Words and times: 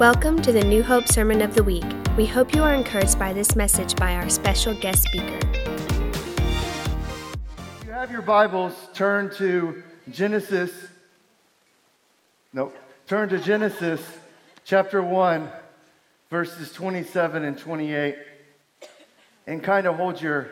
Welcome 0.00 0.42
to 0.42 0.50
the 0.50 0.64
New 0.64 0.82
Hope 0.82 1.06
Sermon 1.06 1.40
of 1.40 1.54
the 1.54 1.62
Week. 1.62 1.84
We 2.16 2.26
hope 2.26 2.52
you 2.52 2.64
are 2.64 2.74
encouraged 2.74 3.16
by 3.16 3.32
this 3.32 3.54
message 3.54 3.94
by 3.94 4.16
our 4.16 4.28
special 4.28 4.74
guest 4.74 5.04
speaker. 5.04 5.38
If 7.78 7.84
you 7.86 7.92
have 7.92 8.10
your 8.10 8.20
Bibles, 8.20 8.74
turn 8.92 9.30
to 9.36 9.84
Genesis. 10.10 10.72
Nope. 12.52 12.76
Turn 13.06 13.28
to 13.28 13.38
Genesis 13.38 14.00
chapter 14.64 15.00
1, 15.00 15.48
verses 16.28 16.72
27 16.72 17.44
and 17.44 17.56
28. 17.56 18.16
And 19.46 19.62
kind 19.62 19.86
of 19.86 19.94
hold 19.94 20.20
your 20.20 20.50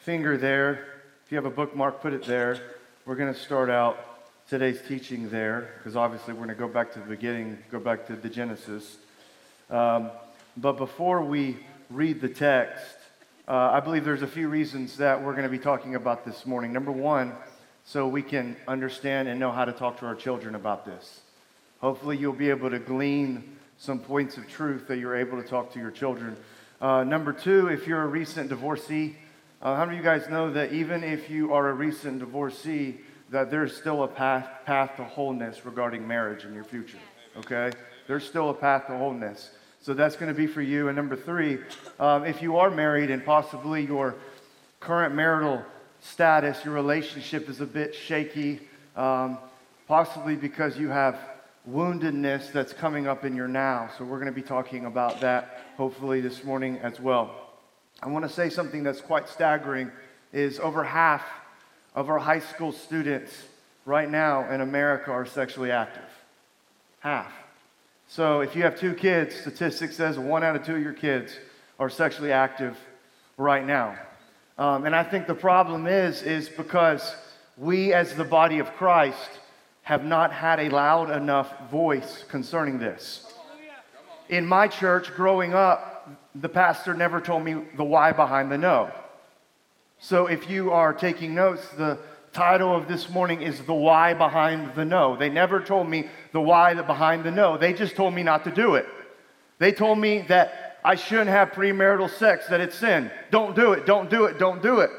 finger 0.00 0.36
there. 0.36 0.86
If 1.24 1.32
you 1.32 1.36
have 1.36 1.46
a 1.46 1.50
bookmark, 1.50 2.02
put 2.02 2.12
it 2.12 2.24
there. 2.24 2.60
We're 3.06 3.16
going 3.16 3.32
to 3.32 3.40
start 3.40 3.70
out 3.70 4.15
today's 4.48 4.80
teaching 4.86 5.28
there, 5.28 5.72
because 5.78 5.96
obviously 5.96 6.32
we're 6.32 6.44
going 6.44 6.50
to 6.50 6.54
go 6.54 6.68
back 6.68 6.92
to 6.92 7.00
the 7.00 7.06
beginning, 7.06 7.58
go 7.72 7.80
back 7.80 8.06
to 8.06 8.14
the 8.14 8.28
Genesis. 8.28 8.96
Um, 9.70 10.10
but 10.56 10.74
before 10.74 11.24
we 11.24 11.56
read 11.90 12.20
the 12.20 12.28
text, 12.28 12.96
uh, 13.48 13.70
I 13.72 13.80
believe 13.80 14.04
there's 14.04 14.22
a 14.22 14.28
few 14.28 14.48
reasons 14.48 14.98
that 14.98 15.20
we're 15.20 15.32
going 15.32 15.42
to 15.44 15.48
be 15.48 15.58
talking 15.58 15.96
about 15.96 16.24
this 16.24 16.46
morning. 16.46 16.72
Number 16.72 16.92
one, 16.92 17.32
so 17.84 18.06
we 18.06 18.22
can 18.22 18.56
understand 18.68 19.26
and 19.26 19.40
know 19.40 19.50
how 19.50 19.64
to 19.64 19.72
talk 19.72 19.98
to 19.98 20.06
our 20.06 20.14
children 20.14 20.54
about 20.54 20.86
this. 20.86 21.22
Hopefully, 21.80 22.16
you'll 22.16 22.32
be 22.32 22.50
able 22.50 22.70
to 22.70 22.78
glean 22.78 23.56
some 23.78 23.98
points 23.98 24.36
of 24.36 24.48
truth 24.48 24.86
that 24.86 24.98
you're 24.98 25.16
able 25.16 25.42
to 25.42 25.48
talk 25.48 25.72
to 25.72 25.80
your 25.80 25.90
children. 25.90 26.36
Uh, 26.80 27.02
number 27.02 27.32
two, 27.32 27.66
if 27.66 27.88
you're 27.88 28.02
a 28.02 28.06
recent 28.06 28.48
divorcee, 28.50 29.16
uh, 29.60 29.74
how 29.74 29.84
many 29.84 29.98
of 29.98 30.04
you 30.04 30.08
guys 30.08 30.28
know 30.28 30.52
that 30.52 30.72
even 30.72 31.02
if 31.02 31.30
you 31.30 31.52
are 31.52 31.68
a 31.68 31.74
recent 31.74 32.20
divorcee, 32.20 32.98
that 33.30 33.50
there's 33.50 33.76
still 33.76 34.04
a 34.04 34.08
path, 34.08 34.48
path 34.64 34.96
to 34.96 35.04
wholeness 35.04 35.64
regarding 35.64 36.06
marriage 36.06 36.44
in 36.44 36.54
your 36.54 36.64
future. 36.64 36.98
Okay? 37.38 37.70
There's 38.06 38.24
still 38.24 38.50
a 38.50 38.54
path 38.54 38.86
to 38.86 38.96
wholeness. 38.96 39.50
So 39.80 39.94
that's 39.94 40.16
going 40.16 40.32
to 40.32 40.36
be 40.36 40.46
for 40.46 40.62
you. 40.62 40.88
And 40.88 40.96
number 40.96 41.16
three, 41.16 41.58
um, 42.00 42.24
if 42.24 42.42
you 42.42 42.56
are 42.56 42.70
married 42.70 43.10
and 43.10 43.24
possibly 43.24 43.84
your 43.84 44.16
current 44.80 45.14
marital 45.14 45.62
status, 46.00 46.64
your 46.64 46.74
relationship 46.74 47.48
is 47.48 47.60
a 47.60 47.66
bit 47.66 47.94
shaky, 47.94 48.60
um, 48.96 49.38
possibly 49.88 50.36
because 50.36 50.78
you 50.78 50.88
have 50.88 51.18
woundedness 51.68 52.52
that's 52.52 52.72
coming 52.72 53.06
up 53.06 53.24
in 53.24 53.34
your 53.34 53.48
now. 53.48 53.90
So 53.98 54.04
we're 54.04 54.18
going 54.18 54.32
to 54.32 54.40
be 54.40 54.42
talking 54.42 54.86
about 54.86 55.20
that 55.20 55.66
hopefully 55.76 56.20
this 56.20 56.44
morning 56.44 56.78
as 56.78 57.00
well. 57.00 57.34
I 58.02 58.08
want 58.08 58.24
to 58.24 58.28
say 58.28 58.50
something 58.50 58.82
that's 58.82 59.00
quite 59.00 59.28
staggering 59.28 59.90
is 60.32 60.60
over 60.60 60.84
half 60.84 61.24
of 61.96 62.10
our 62.10 62.18
high 62.18 62.40
school 62.40 62.70
students 62.70 63.32
right 63.86 64.08
now 64.08 64.48
in 64.52 64.60
America 64.60 65.10
are 65.10 65.24
sexually 65.24 65.70
active. 65.72 66.04
Half. 67.00 67.32
So 68.06 68.40
if 68.40 68.54
you 68.54 68.62
have 68.62 68.78
two 68.78 68.94
kids, 68.94 69.34
statistics 69.34 69.96
says 69.96 70.18
one 70.18 70.44
out 70.44 70.54
of 70.54 70.64
two 70.64 70.76
of 70.76 70.82
your 70.82 70.92
kids 70.92 71.32
are 71.80 71.90
sexually 71.90 72.32
active 72.32 72.76
right 73.38 73.66
now. 73.66 73.96
Um, 74.58 74.84
and 74.84 74.94
I 74.94 75.02
think 75.02 75.26
the 75.26 75.34
problem 75.34 75.86
is, 75.86 76.22
is 76.22 76.48
because 76.48 77.14
we 77.56 77.92
as 77.92 78.14
the 78.14 78.24
body 78.24 78.58
of 78.58 78.72
Christ 78.74 79.40
have 79.82 80.04
not 80.04 80.32
had 80.32 80.60
a 80.60 80.68
loud 80.68 81.10
enough 81.10 81.70
voice 81.70 82.24
concerning 82.28 82.78
this. 82.78 83.32
In 84.28 84.44
my 84.44 84.68
church, 84.68 85.14
growing 85.14 85.54
up, 85.54 86.08
the 86.34 86.48
pastor 86.48 86.92
never 86.94 87.20
told 87.20 87.44
me 87.44 87.62
the 87.76 87.84
why 87.84 88.12
behind 88.12 88.50
the 88.50 88.58
no. 88.58 88.90
So 89.98 90.26
if 90.26 90.50
you 90.50 90.72
are 90.72 90.92
taking 90.92 91.34
notes, 91.34 91.66
the 91.70 91.98
title 92.32 92.76
of 92.76 92.86
this 92.86 93.08
morning 93.08 93.40
is 93.40 93.62
The 93.62 93.74
Why 93.74 94.12
Behind 94.12 94.74
the 94.74 94.84
No. 94.84 95.16
They 95.16 95.30
never 95.30 95.60
told 95.60 95.88
me 95.88 96.08
the 96.32 96.40
why 96.40 96.74
behind 96.74 97.24
the 97.24 97.30
no. 97.30 97.56
They 97.56 97.72
just 97.72 97.96
told 97.96 98.12
me 98.12 98.22
not 98.22 98.44
to 98.44 98.50
do 98.50 98.74
it. 98.74 98.86
They 99.58 99.72
told 99.72 99.98
me 99.98 100.20
that 100.28 100.78
I 100.84 100.96
shouldn't 100.96 101.30
have 101.30 101.52
premarital 101.52 102.10
sex, 102.10 102.46
that 102.48 102.60
it's 102.60 102.76
sin. 102.76 103.10
Don't 103.30 103.56
do 103.56 103.72
it, 103.72 103.86
don't 103.86 104.10
do 104.10 104.26
it, 104.26 104.38
don't 104.38 104.62
do 104.62 104.80
it. 104.80 104.90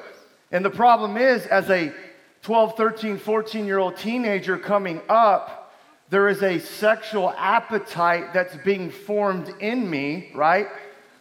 And 0.51 0.65
the 0.65 0.71
problem 0.71 1.15
is, 1.15 1.45
as 1.45 1.69
a 1.69 1.93
12, 2.41 2.75
13, 2.75 3.19
14 3.19 3.65
year 3.67 3.77
old 3.77 3.97
teenager 3.97 4.57
coming 4.57 4.99
up, 5.07 5.75
there 6.09 6.27
is 6.27 6.41
a 6.41 6.57
sexual 6.57 7.29
appetite 7.37 8.33
that's 8.33 8.55
being 8.65 8.89
formed 8.89 9.53
in 9.59 9.87
me, 9.87 10.31
right? 10.33 10.67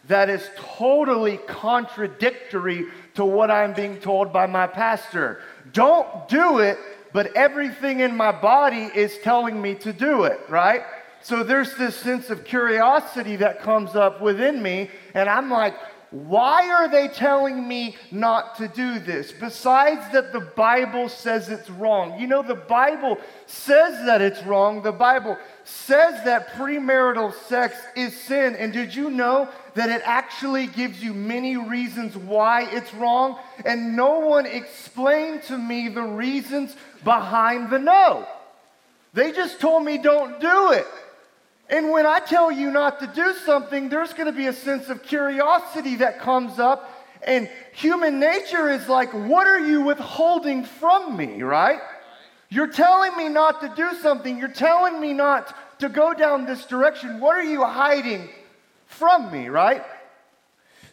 That 0.07 0.29
is 0.29 0.49
totally 0.55 1.37
contradictory 1.37 2.85
to 3.17 3.25
what 3.25 3.51
I'm 3.51 3.73
being 3.73 3.99
told 3.99 4.31
by 4.31 4.45
my 4.45 4.67
pastor. 4.67 5.41
Don't 5.73 6.27
do 6.29 6.59
it, 6.59 6.77
but 7.13 7.35
everything 7.35 7.99
in 7.99 8.15
my 8.15 8.31
body 8.31 8.89
is 8.93 9.17
telling 9.23 9.61
me 9.61 9.73
to 9.75 9.91
do 9.91 10.23
it, 10.23 10.39
right? 10.49 10.83
So 11.21 11.43
there's 11.43 11.75
this 11.77 11.95
sense 11.95 12.29
of 12.29 12.45
curiosity 12.45 13.35
that 13.37 13.61
comes 13.61 13.95
up 13.95 14.21
within 14.21 14.61
me, 14.61 14.91
and 15.15 15.27
I'm 15.27 15.49
like, 15.49 15.73
why 16.09 16.69
are 16.69 16.87
they 16.87 17.09
telling 17.09 17.67
me 17.67 17.97
not 18.11 18.55
to 18.57 18.69
do 18.69 18.97
this? 18.99 19.33
Besides 19.33 20.09
that 20.13 20.31
the 20.31 20.39
Bible 20.39 21.09
says 21.09 21.49
it's 21.49 21.69
wrong. 21.69 22.17
You 22.17 22.27
know, 22.27 22.41
the 22.41 22.55
Bible 22.55 23.17
says 23.45 24.05
that 24.05 24.21
it's 24.21 24.41
wrong. 24.43 24.81
The 24.81 24.93
Bible 24.93 25.37
says 25.65 26.23
that 26.23 26.53
premarital 26.53 27.33
sex 27.47 27.75
is 27.97 28.15
sin. 28.15 28.55
And 28.55 28.71
did 28.71 28.95
you 28.95 29.09
know 29.09 29.49
that 29.73 29.89
it 29.89 30.01
actually 30.05 30.67
gives 30.67 31.03
you 31.03 31.13
many 31.13 31.57
reasons 31.57 32.15
why 32.15 32.69
it's 32.71 32.93
wrong? 32.93 33.37
And 33.65 33.97
no 33.97 34.19
one 34.19 34.45
explained 34.45 35.43
to 35.43 35.57
me 35.57 35.89
the 35.89 36.03
reasons 36.03 36.73
behind 37.03 37.69
the 37.69 37.79
no. 37.79 38.25
They 39.13 39.33
just 39.33 39.59
told 39.59 39.83
me 39.83 39.97
don't 39.97 40.39
do 40.39 40.71
it. 40.71 40.87
And 41.69 41.91
when 41.91 42.05
I 42.05 42.19
tell 42.19 42.51
you 42.51 42.71
not 42.71 42.99
to 43.01 43.07
do 43.07 43.33
something, 43.45 43.89
there's 43.89 44.13
going 44.13 44.27
to 44.27 44.37
be 44.37 44.47
a 44.47 44.53
sense 44.53 44.89
of 44.89 45.03
curiosity 45.03 45.97
that 45.97 46.19
comes 46.19 46.59
up. 46.59 46.93
And 47.25 47.49
human 47.73 48.19
nature 48.19 48.69
is 48.69 48.87
like, 48.87 49.11
what 49.11 49.47
are 49.47 49.59
you 49.59 49.81
withholding 49.81 50.63
from 50.63 51.17
me, 51.17 51.41
right? 51.41 51.79
You're 52.49 52.71
telling 52.71 53.17
me 53.17 53.27
not 53.27 53.59
to 53.61 53.73
do 53.75 53.97
something. 54.01 54.37
You're 54.37 54.47
telling 54.47 55.01
me 55.01 55.11
not 55.13 55.53
to 55.79 55.89
go 55.89 56.13
down 56.13 56.45
this 56.45 56.65
direction. 56.65 57.19
What 57.19 57.35
are 57.35 57.43
you 57.43 57.65
hiding 57.65 58.29
from 58.85 59.31
me, 59.31 59.49
right? 59.49 59.83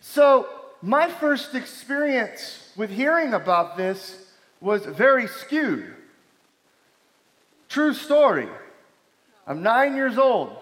So, 0.01 0.49
my 0.83 1.09
first 1.09 1.55
experience 1.55 2.73
with 2.77 2.91
hearing 2.91 3.33
about 3.33 3.77
this 3.77 4.27
was 4.61 4.85
very 4.85 5.29
skewed. 5.29 5.95
True 7.69 7.95
story. 7.95 8.49
I'm 9.47 9.63
nine 9.63 9.95
years 9.95 10.19
old. 10.19 10.57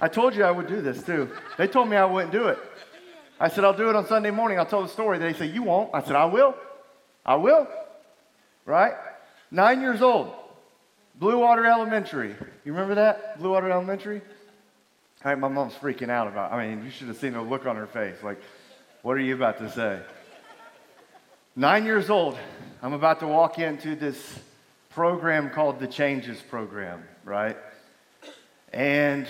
I 0.00 0.08
told 0.08 0.34
you 0.34 0.44
I 0.44 0.50
would 0.50 0.66
do 0.66 0.80
this 0.80 1.02
too. 1.02 1.30
They 1.58 1.66
told 1.66 1.88
me 1.88 1.96
I 1.96 2.04
wouldn't 2.04 2.32
do 2.32 2.48
it. 2.48 2.58
I 3.38 3.48
said, 3.48 3.64
I'll 3.64 3.76
do 3.76 3.88
it 3.88 3.96
on 3.96 4.06
Sunday 4.06 4.30
morning. 4.30 4.58
I'll 4.58 4.66
tell 4.66 4.82
the 4.82 4.88
story. 4.88 5.18
They 5.18 5.32
say, 5.32 5.46
You 5.46 5.62
won't. 5.62 5.90
I 5.94 6.02
said, 6.02 6.16
I 6.16 6.26
will. 6.26 6.54
I 7.24 7.36
will. 7.36 7.66
Right? 8.66 8.94
Nine 9.50 9.80
years 9.80 10.02
old. 10.02 10.32
Blue 11.14 11.38
Water 11.38 11.66
Elementary. 11.66 12.34
You 12.64 12.72
remember 12.72 12.94
that? 12.96 13.38
Blue 13.38 13.50
Water 13.50 13.70
Elementary? 13.70 14.22
All 15.22 15.32
right, 15.32 15.38
my 15.38 15.48
mom's 15.48 15.74
freaking 15.74 16.08
out 16.08 16.28
about 16.28 16.50
I 16.52 16.66
mean, 16.66 16.84
you 16.84 16.90
should 16.90 17.08
have 17.08 17.18
seen 17.18 17.34
the 17.34 17.42
look 17.42 17.66
on 17.66 17.76
her 17.76 17.86
face. 17.86 18.16
Like, 18.22 18.40
what 19.02 19.16
are 19.16 19.20
you 19.20 19.34
about 19.34 19.58
to 19.58 19.70
say? 19.70 20.00
Nine 21.56 21.84
years 21.84 22.08
old. 22.08 22.38
I'm 22.82 22.94
about 22.94 23.20
to 23.20 23.26
walk 23.26 23.58
into 23.58 23.96
this 23.96 24.38
program 24.90 25.50
called 25.50 25.78
the 25.78 25.86
Changes 25.86 26.40
Program, 26.40 27.04
right? 27.24 27.56
And 28.72 29.26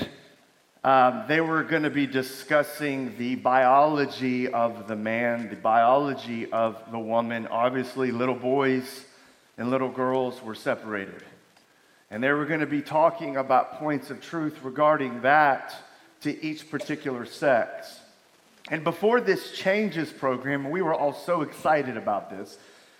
um, 0.82 1.24
they 1.28 1.42
were 1.42 1.62
going 1.62 1.82
to 1.82 1.90
be 1.90 2.06
discussing 2.06 3.16
the 3.18 3.34
biology 3.34 4.48
of 4.48 4.88
the 4.88 4.96
man, 4.96 5.50
the 5.50 5.56
biology 5.56 6.50
of 6.50 6.82
the 6.90 6.98
woman. 6.98 7.46
Obviously, 7.48 8.10
little 8.10 8.34
boys 8.34 9.04
and 9.58 9.70
little 9.70 9.90
girls 9.90 10.42
were 10.42 10.54
separated. 10.54 11.22
And 12.10 12.22
they 12.22 12.30
were 12.32 12.46
going 12.46 12.60
to 12.60 12.66
be 12.66 12.80
talking 12.80 13.36
about 13.36 13.74
points 13.78 14.10
of 14.10 14.22
truth 14.22 14.58
regarding 14.62 15.20
that 15.20 15.74
to 16.22 16.44
each 16.44 16.70
particular 16.70 17.26
sex. 17.26 18.00
And 18.70 18.82
before 18.82 19.20
this 19.20 19.52
changes 19.52 20.10
program, 20.10 20.70
we 20.70 20.80
were 20.80 20.94
all 20.94 21.12
so 21.12 21.42
excited 21.42 21.98
about 21.98 22.30
this. 22.30 22.56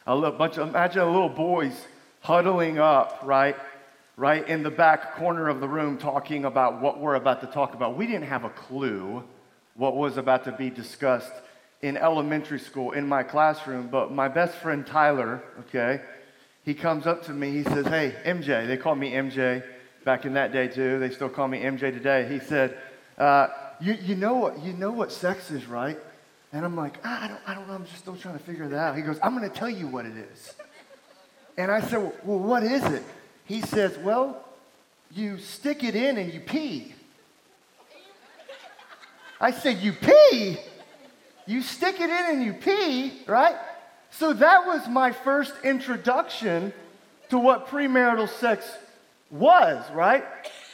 A 0.06 0.14
little 0.14 0.36
bunch 0.36 0.58
of, 0.58 0.68
imagine 0.68 1.00
a 1.00 1.10
little 1.10 1.28
boys 1.28 1.72
huddling 2.20 2.78
up, 2.78 3.20
right? 3.24 3.56
Right 4.20 4.46
in 4.50 4.62
the 4.62 4.70
back 4.70 5.14
corner 5.16 5.48
of 5.48 5.60
the 5.60 5.66
room 5.66 5.96
talking 5.96 6.44
about 6.44 6.82
what 6.82 7.00
we're 7.00 7.14
about 7.14 7.40
to 7.40 7.46
talk 7.46 7.72
about. 7.72 7.96
We 7.96 8.06
didn't 8.06 8.28
have 8.28 8.44
a 8.44 8.50
clue 8.50 9.24
what 9.76 9.96
was 9.96 10.18
about 10.18 10.44
to 10.44 10.52
be 10.52 10.68
discussed 10.68 11.32
in 11.80 11.96
elementary 11.96 12.58
school 12.58 12.92
in 12.92 13.08
my 13.08 13.22
classroom, 13.22 13.88
but 13.88 14.12
my 14.12 14.28
best 14.28 14.56
friend 14.56 14.86
Tyler, 14.86 15.42
okay, 15.60 16.02
he 16.66 16.74
comes 16.74 17.06
up 17.06 17.24
to 17.24 17.32
me. 17.32 17.50
He 17.50 17.62
says, 17.62 17.86
Hey, 17.86 18.14
MJ, 18.26 18.66
they 18.66 18.76
call 18.76 18.94
me 18.94 19.12
MJ 19.12 19.64
back 20.04 20.26
in 20.26 20.34
that 20.34 20.52
day 20.52 20.68
too. 20.68 20.98
They 20.98 21.08
still 21.08 21.30
call 21.30 21.48
me 21.48 21.60
MJ 21.62 21.90
today. 21.90 22.28
He 22.30 22.40
said, 22.40 22.76
uh, 23.16 23.48
you, 23.80 23.94
you, 24.02 24.16
know 24.16 24.34
what, 24.34 24.62
you 24.62 24.74
know 24.74 24.90
what 24.90 25.12
sex 25.12 25.50
is, 25.50 25.64
right? 25.64 25.98
And 26.52 26.66
I'm 26.66 26.76
like, 26.76 27.02
I, 27.06 27.26
don't, 27.26 27.40
I 27.46 27.54
don't 27.54 27.66
know. 27.66 27.72
I'm 27.72 27.86
just 27.86 28.00
still 28.00 28.16
trying 28.16 28.36
to 28.36 28.44
figure 28.44 28.68
that 28.68 28.76
out. 28.78 28.96
He 28.96 29.02
goes, 29.02 29.18
I'm 29.22 29.34
going 29.34 29.50
to 29.50 29.56
tell 29.56 29.70
you 29.70 29.86
what 29.86 30.04
it 30.04 30.18
is. 30.18 30.52
And 31.56 31.70
I 31.70 31.80
said, 31.80 32.12
Well, 32.22 32.38
what 32.38 32.62
is 32.64 32.84
it? 32.84 33.02
He 33.50 33.62
says, 33.62 33.98
Well, 33.98 34.40
you 35.10 35.36
stick 35.38 35.82
it 35.82 35.96
in 35.96 36.18
and 36.18 36.32
you 36.32 36.38
pee. 36.38 36.94
I 39.40 39.50
said, 39.50 39.78
You 39.78 39.92
pee? 39.92 40.56
You 41.46 41.60
stick 41.60 41.96
it 41.98 42.10
in 42.10 42.26
and 42.36 42.44
you 42.44 42.52
pee, 42.52 43.22
right? 43.26 43.56
So 44.12 44.32
that 44.34 44.68
was 44.68 44.86
my 44.86 45.10
first 45.10 45.52
introduction 45.64 46.72
to 47.30 47.40
what 47.40 47.66
premarital 47.66 48.28
sex 48.28 48.70
was, 49.32 49.84
right? 49.90 50.22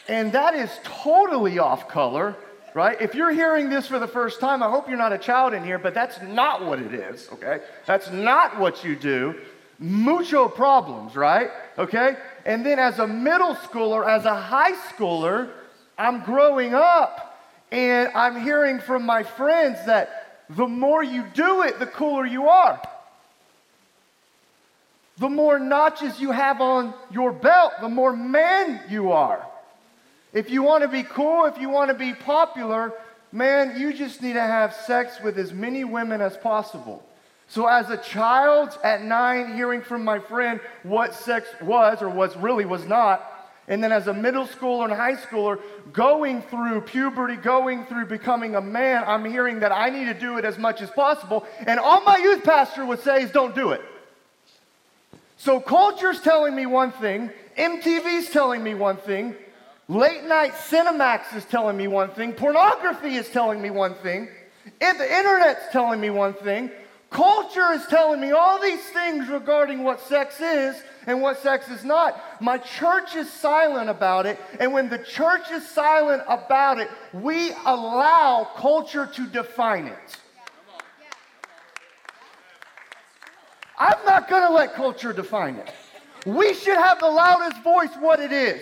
And 0.06 0.32
that 0.32 0.54
is 0.54 0.70
totally 0.84 1.58
off 1.58 1.88
color, 1.88 2.36
right? 2.74 3.00
If 3.00 3.14
you're 3.14 3.32
hearing 3.32 3.70
this 3.70 3.86
for 3.86 3.98
the 3.98 4.06
first 4.06 4.38
time, 4.38 4.62
I 4.62 4.68
hope 4.68 4.86
you're 4.86 4.98
not 4.98 5.14
a 5.14 5.18
child 5.18 5.54
in 5.54 5.64
here, 5.64 5.78
but 5.78 5.94
that's 5.94 6.20
not 6.20 6.62
what 6.62 6.78
it 6.78 6.92
is, 6.92 7.30
okay? 7.32 7.60
That's 7.86 8.10
not 8.10 8.60
what 8.60 8.84
you 8.84 8.96
do. 8.96 9.34
Mucho 9.78 10.48
problems, 10.48 11.14
right? 11.16 11.50
Okay? 11.78 12.16
And 12.44 12.64
then 12.64 12.78
as 12.78 12.98
a 12.98 13.06
middle 13.06 13.54
schooler, 13.54 14.06
as 14.06 14.24
a 14.24 14.34
high 14.34 14.72
schooler, 14.72 15.50
I'm 15.98 16.22
growing 16.22 16.74
up 16.74 17.40
and 17.70 18.10
I'm 18.14 18.40
hearing 18.40 18.80
from 18.80 19.04
my 19.04 19.22
friends 19.22 19.84
that 19.86 20.44
the 20.50 20.66
more 20.66 21.02
you 21.02 21.24
do 21.34 21.62
it, 21.62 21.78
the 21.78 21.86
cooler 21.86 22.24
you 22.24 22.48
are 22.48 22.80
the 25.18 25.28
more 25.28 25.58
notches 25.58 26.20
you 26.20 26.30
have 26.30 26.60
on 26.60 26.92
your 27.10 27.32
belt, 27.32 27.72
the 27.80 27.88
more 27.88 28.14
man 28.14 28.80
you 28.88 29.12
are. 29.12 29.46
If 30.32 30.50
you 30.50 30.62
want 30.62 30.82
to 30.82 30.88
be 30.88 31.02
cool, 31.02 31.46
if 31.46 31.58
you 31.58 31.70
want 31.70 31.90
to 31.90 31.96
be 31.96 32.12
popular, 32.12 32.92
man, 33.32 33.80
you 33.80 33.94
just 33.94 34.20
need 34.20 34.34
to 34.34 34.42
have 34.42 34.74
sex 34.74 35.18
with 35.22 35.38
as 35.38 35.52
many 35.52 35.84
women 35.84 36.20
as 36.20 36.36
possible. 36.36 37.02
So, 37.48 37.66
as 37.66 37.90
a 37.90 37.96
child 37.96 38.76
at 38.82 39.02
nine, 39.02 39.54
hearing 39.54 39.80
from 39.80 40.04
my 40.04 40.18
friend 40.18 40.60
what 40.82 41.14
sex 41.14 41.48
was 41.62 42.02
or 42.02 42.08
what 42.08 42.40
really 42.42 42.64
was 42.64 42.84
not, 42.86 43.36
and 43.68 43.82
then 43.82 43.92
as 43.92 44.06
a 44.06 44.14
middle 44.14 44.46
schooler 44.46 44.84
and 44.84 44.92
high 44.92 45.14
schooler, 45.14 45.60
going 45.92 46.42
through 46.42 46.82
puberty, 46.82 47.36
going 47.36 47.84
through 47.86 48.06
becoming 48.06 48.54
a 48.54 48.60
man, 48.60 49.02
I'm 49.06 49.24
hearing 49.24 49.60
that 49.60 49.72
I 49.72 49.90
need 49.90 50.04
to 50.06 50.14
do 50.14 50.38
it 50.38 50.44
as 50.44 50.56
much 50.56 50.80
as 50.82 50.90
possible. 50.90 51.44
And 51.66 51.80
all 51.80 52.00
my 52.02 52.16
youth 52.16 52.44
pastor 52.44 52.84
would 52.84 53.00
say 53.00 53.22
is 53.22 53.30
don't 53.32 53.54
do 53.54 53.70
it. 53.70 53.82
So 55.36 55.60
culture's 55.60 56.20
telling 56.20 56.54
me 56.54 56.66
one 56.66 56.92
thing, 56.92 57.30
MTV's 57.58 58.30
telling 58.30 58.62
me 58.62 58.74
one 58.74 58.96
thing, 58.96 59.34
late 59.88 60.24
night 60.24 60.52
Cinemax 60.52 61.34
is 61.34 61.44
telling 61.44 61.76
me 61.76 61.88
one 61.88 62.10
thing, 62.10 62.32
pornography 62.32 63.16
is 63.16 63.28
telling 63.28 63.60
me 63.60 63.70
one 63.70 63.94
thing, 63.96 64.28
the 64.80 65.18
internet's 65.18 65.72
telling 65.72 66.00
me 66.00 66.10
one 66.10 66.34
thing. 66.34 66.70
Culture 67.16 67.72
is 67.72 67.86
telling 67.86 68.20
me 68.20 68.32
all 68.32 68.60
these 68.60 68.82
things 68.90 69.26
regarding 69.30 69.82
what 69.82 70.00
sex 70.00 70.38
is 70.38 70.76
and 71.06 71.22
what 71.22 71.38
sex 71.38 71.66
is 71.70 71.82
not. 71.82 72.20
My 72.42 72.58
church 72.58 73.16
is 73.16 73.32
silent 73.32 73.88
about 73.88 74.26
it, 74.26 74.38
and 74.60 74.70
when 74.70 74.90
the 74.90 74.98
church 74.98 75.50
is 75.50 75.66
silent 75.66 76.24
about 76.28 76.78
it, 76.78 76.90
we 77.14 77.52
allow 77.64 78.46
culture 78.56 79.06
to 79.06 79.26
define 79.28 79.86
it. 79.86 80.20
I'm 83.78 84.04
not 84.04 84.28
going 84.28 84.46
to 84.46 84.52
let 84.52 84.74
culture 84.74 85.14
define 85.14 85.54
it. 85.54 85.72
We 86.26 86.52
should 86.52 86.76
have 86.76 87.00
the 87.00 87.08
loudest 87.08 87.62
voice 87.62 87.96
what 87.98 88.20
it 88.20 88.30
is. 88.30 88.60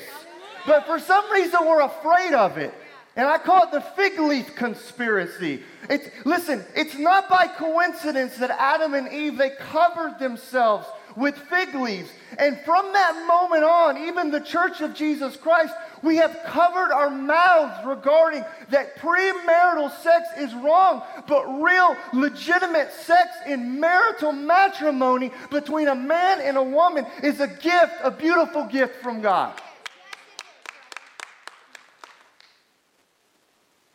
But 0.64 0.86
for 0.86 1.00
some 1.00 1.28
reason, 1.32 1.58
we're 1.66 1.82
afraid 1.82 2.34
of 2.34 2.56
it. 2.56 2.72
And 3.16 3.28
I 3.28 3.38
call 3.38 3.64
it 3.64 3.70
the 3.70 3.80
fig 3.80 4.18
leaf 4.18 4.56
conspiracy. 4.56 5.62
It's, 5.88 6.08
listen, 6.24 6.64
it's 6.74 6.98
not 6.98 7.28
by 7.28 7.46
coincidence 7.46 8.36
that 8.38 8.50
Adam 8.50 8.94
and 8.94 9.12
Eve, 9.12 9.36
they 9.36 9.50
covered 9.50 10.18
themselves 10.18 10.86
with 11.16 11.36
fig 11.36 11.74
leaves. 11.76 12.10
And 12.38 12.58
from 12.60 12.92
that 12.92 13.24
moment 13.28 13.62
on, 13.62 13.98
even 14.08 14.32
the 14.32 14.40
church 14.40 14.80
of 14.80 14.94
Jesus 14.94 15.36
Christ, 15.36 15.72
we 16.02 16.16
have 16.16 16.36
covered 16.44 16.92
our 16.92 17.08
mouths 17.08 17.86
regarding 17.86 18.44
that 18.70 18.96
premarital 18.96 19.96
sex 20.02 20.28
is 20.36 20.52
wrong, 20.54 21.02
but 21.28 21.46
real, 21.62 21.96
legitimate 22.12 22.92
sex 22.92 23.30
in 23.46 23.78
marital 23.78 24.32
matrimony 24.32 25.30
between 25.50 25.86
a 25.86 25.94
man 25.94 26.40
and 26.40 26.56
a 26.56 26.62
woman 26.62 27.06
is 27.22 27.38
a 27.38 27.46
gift, 27.46 27.94
a 28.02 28.10
beautiful 28.10 28.64
gift 28.64 29.00
from 29.02 29.20
God. 29.20 29.60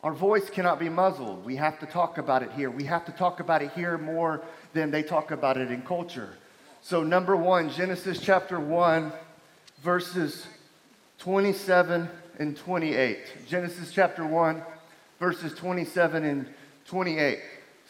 Our 0.02 0.12
voice 0.12 0.48
cannot 0.48 0.78
be 0.78 0.88
muzzled. 0.88 1.44
We 1.44 1.56
have 1.56 1.78
to 1.80 1.86
talk 1.86 2.18
about 2.18 2.42
it 2.42 2.52
here. 2.52 2.70
We 2.70 2.84
have 2.84 3.04
to 3.06 3.12
talk 3.12 3.40
about 3.40 3.62
it 3.62 3.72
here 3.72 3.98
more 3.98 4.42
than 4.72 4.90
they 4.90 5.02
talk 5.02 5.30
about 5.30 5.58
it 5.58 5.70
in 5.70 5.82
culture. 5.82 6.30
So, 6.80 7.02
number 7.02 7.36
one, 7.36 7.68
Genesis 7.70 8.18
chapter 8.20 8.58
1, 8.58 9.12
verses 9.82 10.46
27 11.18 12.08
and 12.38 12.56
28. 12.56 13.46
Genesis 13.46 13.92
chapter 13.92 14.26
1, 14.26 14.62
verses 15.18 15.52
27 15.54 16.24
and 16.24 16.46
28. 16.86 17.38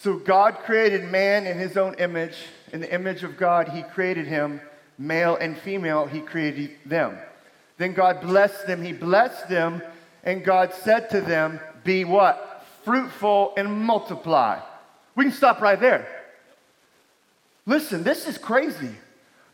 So 0.00 0.16
God 0.16 0.56
created 0.64 1.04
man 1.10 1.46
in 1.46 1.58
his 1.58 1.76
own 1.76 1.94
image. 1.94 2.34
In 2.72 2.80
the 2.80 2.92
image 2.92 3.22
of 3.22 3.36
God, 3.36 3.68
he 3.68 3.82
created 3.82 4.26
him. 4.26 4.60
Male 4.98 5.36
and 5.36 5.56
female, 5.56 6.06
he 6.06 6.20
created 6.20 6.70
them. 6.84 7.18
Then 7.78 7.92
God 7.92 8.20
blessed 8.20 8.66
them. 8.66 8.82
He 8.82 8.92
blessed 8.92 9.48
them. 9.48 9.82
And 10.24 10.44
God 10.44 10.74
said 10.74 11.10
to 11.10 11.20
them, 11.20 11.60
Be 11.84 12.04
what? 12.04 12.66
Fruitful 12.84 13.54
and 13.56 13.80
multiply. 13.82 14.60
We 15.14 15.24
can 15.24 15.32
stop 15.32 15.60
right 15.60 15.78
there. 15.78 16.08
Listen, 17.66 18.02
this 18.02 18.26
is 18.26 18.38
crazy. 18.38 18.94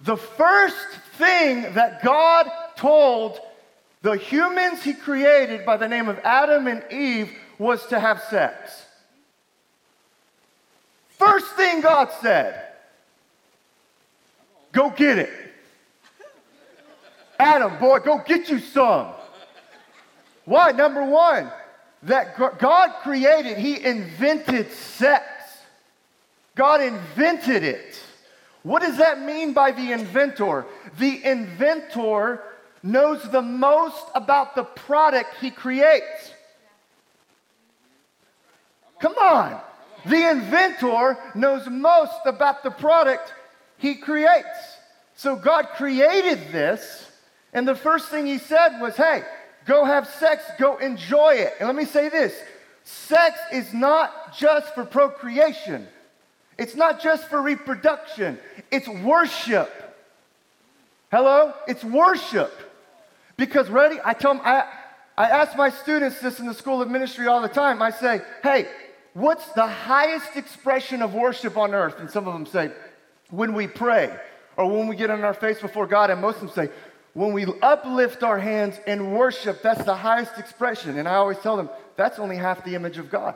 The 0.02 0.17
first 0.17 0.76
thing 1.19 1.62
that 1.75 2.02
God 2.02 2.50
told 2.76 3.40
the 4.02 4.17
humans 4.17 4.82
he 4.82 4.94
created 4.94 5.67
by 5.67 5.76
the 5.76 5.88
name 5.88 6.08
of 6.08 6.19
Adam 6.20 6.67
and 6.67 6.84
Eve 6.93 7.31
was 7.58 7.84
to 7.87 7.99
have 7.99 8.23
sex. 8.31 8.84
First 11.08 11.46
thing 11.56 11.81
God 11.81 12.11
said 12.20 12.62
go 14.73 14.90
get 14.90 15.19
it. 15.19 15.31
Adam, 17.38 17.78
boy, 17.78 17.99
go 18.00 18.19
get 18.19 18.49
you 18.49 18.58
some. 18.58 19.08
Why? 20.44 20.70
Number 20.73 21.05
one, 21.05 21.50
that 22.06 22.37
God 22.58 22.91
created, 23.03 23.58
He 23.58 23.82
invented 23.85 24.73
sex. 24.73 25.25
God 26.55 26.81
invented 26.81 27.62
it. 27.62 28.00
What 28.62 28.82
does 28.82 28.97
that 28.99 29.20
mean 29.20 29.53
by 29.53 29.70
the 29.70 29.93
inventor? 29.93 30.67
The 30.99 31.25
inventor 31.25 32.43
knows 32.82 33.23
the 33.31 33.43
most 33.43 34.05
about 34.14 34.55
the 34.56 34.64
product 34.64 35.35
he 35.41 35.50
creates. 35.50 36.32
Come 39.00 39.14
on. 39.19 39.61
The 40.07 40.31
inventor 40.31 41.19
knows 41.35 41.69
most 41.69 42.21
about 42.25 42.62
the 42.62 42.71
product 42.71 43.33
he 43.78 43.97
creates. 43.97 44.78
So 45.16 45.37
God 45.37 45.69
created 45.76 46.52
this, 46.52 47.11
and 47.52 47.66
the 47.66 47.75
first 47.75 48.09
thing 48.09 48.26
he 48.26 48.38
said 48.38 48.81
was, 48.81 48.97
hey, 48.97 49.23
go 49.66 49.85
have 49.85 50.08
sex, 50.08 50.44
go 50.58 50.76
enjoy 50.78 51.35
it. 51.35 51.54
And 51.58 51.66
let 51.66 51.76
me 51.76 51.85
say 51.85 52.08
this 52.08 52.35
sex 52.85 53.38
is 53.52 53.75
not 53.75 54.37
just 54.37 54.75
for 54.75 54.85
procreation, 54.85 55.87
it's 56.58 56.75
not 56.75 57.02
just 57.02 57.28
for 57.28 57.42
reproduction, 57.42 58.38
it's 58.70 58.88
worship. 58.88 59.70
Hello? 61.11 61.52
It's 61.68 61.85
worship. 61.85 62.52
Because, 63.37 63.68
ready? 63.68 63.96
I 64.04 64.12
tell 64.12 64.35
them, 64.35 64.42
I, 64.44 64.64
I 65.16 65.28
ask 65.28 65.56
my 65.56 65.70
students 65.70 66.20
this 66.20 66.40
in 66.40 66.46
the 66.46 66.54
School 66.54 66.82
of 66.82 66.90
Ministry 66.90 67.26
all 67.26 67.40
the 67.40 67.49
time. 67.49 67.80
I 67.80 67.90
say, 67.90 68.23
hey, 68.42 68.66
what's 69.14 69.46
the 69.52 69.66
highest 69.66 70.37
expression 70.37 71.02
of 71.02 71.14
worship 71.14 71.56
on 71.56 71.75
earth? 71.75 72.00
And 72.00 72.11
some 72.11 72.26
of 72.26 72.35
them 72.35 72.46
say, 72.46 72.73
when 73.30 73.54
we 73.54 73.66
pray 73.66 74.14
or 74.56 74.66
when 74.70 74.88
we 74.88 74.96
get 74.96 75.11
on 75.11 75.23
our 75.23 75.35
face 75.35 75.61
before 75.61 75.87
God. 75.87 76.11
And 76.11 76.20
most 76.20 76.37
of 76.37 76.42
them 76.42 76.50
say, 76.50 76.73
when 77.16 77.32
we 77.32 77.46
uplift 77.62 78.23
our 78.23 78.38
hands 78.38 78.78
in 78.87 79.12
worship, 79.12 79.62
that's 79.62 79.82
the 79.85 79.96
highest 79.96 80.37
expression. 80.37 80.99
And 80.99 81.08
I 81.08 81.14
always 81.14 81.38
tell 81.38 81.56
them, 81.56 81.70
that's 81.96 82.18
only 82.18 82.37
half 82.37 82.62
the 82.62 82.75
image 82.75 82.99
of 82.99 83.08
God. 83.08 83.35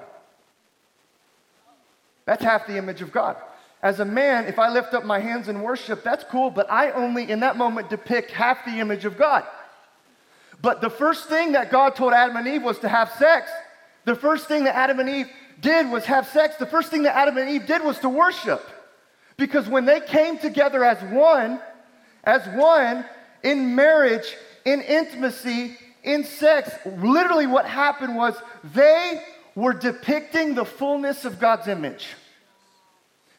That's 2.27 2.45
half 2.45 2.67
the 2.67 2.77
image 2.77 3.01
of 3.01 3.11
God. 3.11 3.39
As 3.83 3.99
a 3.99 4.05
man, 4.05 4.45
if 4.45 4.59
I 4.59 4.69
lift 4.69 4.93
up 4.93 5.07
my 5.07 5.19
hands 5.19 5.49
in 5.49 5.63
worship, 5.63 6.05
that's 6.05 6.25
cool, 6.25 6.51
but 6.51 6.71
I 6.71 6.91
only 6.91 7.31
in 7.31 7.41
that 7.41 7.57
moment 7.57 7.89
depict 7.89 8.33
half 8.33 8.67
the 8.67 8.81
image 8.81 9.07
of 9.07 9.17
God. 9.17 9.45
But 10.61 10.83
the 10.83 10.91
first 10.91 11.31
thing 11.31 11.53
that 11.53 11.71
God 11.71 11.97
told 11.97 12.13
Adam 12.13 12.37
and 12.37 12.47
Eve 12.47 12.63
was 12.63 12.79
to 12.81 12.89
have 12.89 13.11
sex. 13.13 13.51
The 14.05 14.15
first 14.15 14.47
thing 14.47 14.65
that 14.65 14.77
Adam 14.77 15.01
and 15.01 15.09
Eve 15.09 15.31
did 15.63 15.91
was 15.91 16.05
have 16.05 16.29
sex. 16.29 16.57
The 16.57 16.67
first 16.67 16.91
thing 16.91 17.05
that 17.05 17.17
Adam 17.17 17.39
and 17.39 17.49
Eve 17.49 17.67
did 17.67 17.83
was 17.83 17.99
to 18.01 18.11
worship. 18.11 18.63
Because 19.39 19.67
when 19.71 19.87
they 19.87 20.01
came 20.01 20.37
together 20.37 20.85
as 20.85 21.03
one, 21.11 21.63
as 22.25 22.47
one 22.49 23.07
in 23.43 23.75
marriage, 23.75 24.37
in 24.65 24.81
intimacy, 24.83 25.77
in 26.03 26.25
sex, 26.25 26.71
literally 26.85 27.47
what 27.47 27.67
happened 27.67 28.17
was 28.17 28.35
they 28.75 29.23
were 29.55 29.73
depicting 29.73 30.55
the 30.55 30.65
fullness 30.65 31.25
of 31.25 31.39
God's 31.39 31.69
image. 31.69 32.09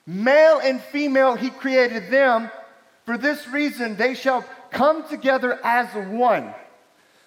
Male 0.06 0.60
and 0.64 0.82
female, 0.82 1.36
He 1.36 1.50
created 1.50 2.12
them. 2.12 2.52
For 3.06 3.18
this 3.18 3.48
reason, 3.48 3.96
they 3.96 4.14
shall 4.14 4.46
come 4.72 5.08
together 5.08 5.60
as 5.64 5.88
one. 6.10 6.54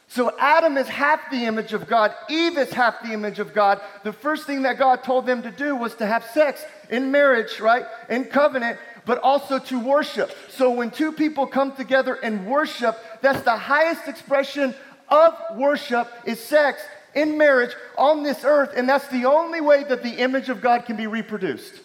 So 0.06 0.32
Adam 0.38 0.76
is 0.76 0.86
half 0.86 1.30
the 1.30 1.46
image 1.46 1.72
of 1.72 1.88
God, 1.88 2.14
Eve 2.28 2.58
is 2.58 2.72
half 2.72 3.02
the 3.02 3.12
image 3.12 3.38
of 3.38 3.54
God. 3.54 3.80
The 4.04 4.12
first 4.12 4.46
thing 4.46 4.62
that 4.62 4.78
God 4.78 5.02
told 5.02 5.26
them 5.26 5.42
to 5.42 5.50
do 5.50 5.74
was 5.74 5.94
to 5.96 6.06
have 6.06 6.24
sex 6.26 6.62
in 6.90 7.10
marriage, 7.10 7.58
right? 7.58 7.84
In 8.08 8.26
covenant, 8.26 8.78
but 9.06 9.18
also 9.18 9.58
to 9.58 9.78
worship. 9.78 10.30
So 10.48 10.70
when 10.70 10.90
two 10.90 11.12
people 11.12 11.46
come 11.46 11.74
together 11.76 12.14
and 12.14 12.46
worship, 12.46 12.98
that's 13.20 13.42
the 13.42 13.56
highest 13.56 14.08
expression 14.08 14.74
of 15.08 15.34
worship 15.56 16.10
is 16.24 16.40
sex 16.40 16.82
in 17.14 17.38
marriage 17.38 17.74
on 17.96 18.22
this 18.22 18.44
earth, 18.44 18.72
and 18.76 18.88
that's 18.88 19.06
the 19.08 19.26
only 19.26 19.60
way 19.60 19.84
that 19.84 20.02
the 20.02 20.20
image 20.20 20.48
of 20.48 20.60
God 20.60 20.84
can 20.84 20.96
be 20.96 21.06
reproduced. 21.06 21.80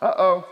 Uh 0.00 0.12
oh. 0.18 0.48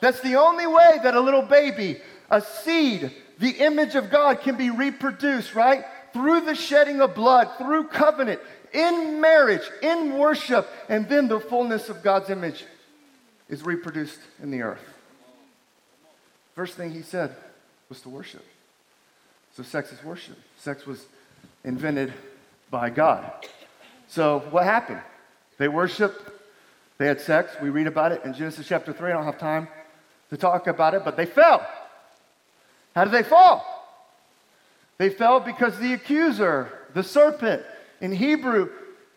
That's 0.00 0.20
the 0.20 0.36
only 0.36 0.66
way 0.66 0.98
that 1.02 1.14
a 1.14 1.20
little 1.20 1.42
baby, 1.42 1.98
a 2.30 2.40
seed, 2.40 3.12
the 3.38 3.50
image 3.50 3.96
of 3.96 4.10
God 4.10 4.40
can 4.40 4.56
be 4.56 4.70
reproduced, 4.70 5.54
right? 5.54 5.84
Through 6.12 6.42
the 6.42 6.54
shedding 6.54 7.00
of 7.00 7.14
blood, 7.14 7.50
through 7.58 7.88
covenant, 7.88 8.40
in 8.72 9.20
marriage, 9.20 9.68
in 9.82 10.16
worship, 10.16 10.68
and 10.88 11.08
then 11.08 11.28
the 11.28 11.40
fullness 11.40 11.88
of 11.88 12.02
God's 12.02 12.30
image 12.30 12.64
is 13.50 13.62
reproduced 13.62 14.20
in 14.42 14.50
the 14.50 14.62
earth. 14.62 14.84
First 16.54 16.76
thing 16.76 16.92
he 16.92 17.02
said 17.02 17.34
was 17.88 18.00
to 18.02 18.08
worship. 18.08 18.44
So, 19.56 19.62
sex 19.62 19.92
is 19.92 20.02
worship. 20.02 20.38
Sex 20.56 20.86
was 20.86 21.04
invented 21.64 22.14
by 22.70 22.88
God. 22.88 23.30
So, 24.08 24.44
what 24.50 24.64
happened? 24.64 25.00
They 25.58 25.68
worshiped, 25.68 26.22
they 26.98 27.06
had 27.06 27.20
sex. 27.20 27.50
We 27.60 27.70
read 27.70 27.86
about 27.86 28.12
it 28.12 28.24
in 28.24 28.32
Genesis 28.32 28.66
chapter 28.66 28.92
3. 28.92 29.10
I 29.10 29.14
don't 29.14 29.24
have 29.24 29.38
time 29.38 29.68
to 30.30 30.36
talk 30.36 30.66
about 30.66 30.94
it, 30.94 31.04
but 31.04 31.16
they 31.16 31.26
fell. 31.26 31.66
How 32.94 33.04
did 33.04 33.12
they 33.12 33.22
fall? 33.22 33.66
They 34.98 35.10
fell 35.10 35.40
because 35.40 35.78
the 35.78 35.92
accuser, 35.92 36.70
the 36.94 37.02
serpent, 37.02 37.62
in 38.00 38.12
Hebrew, 38.12 38.70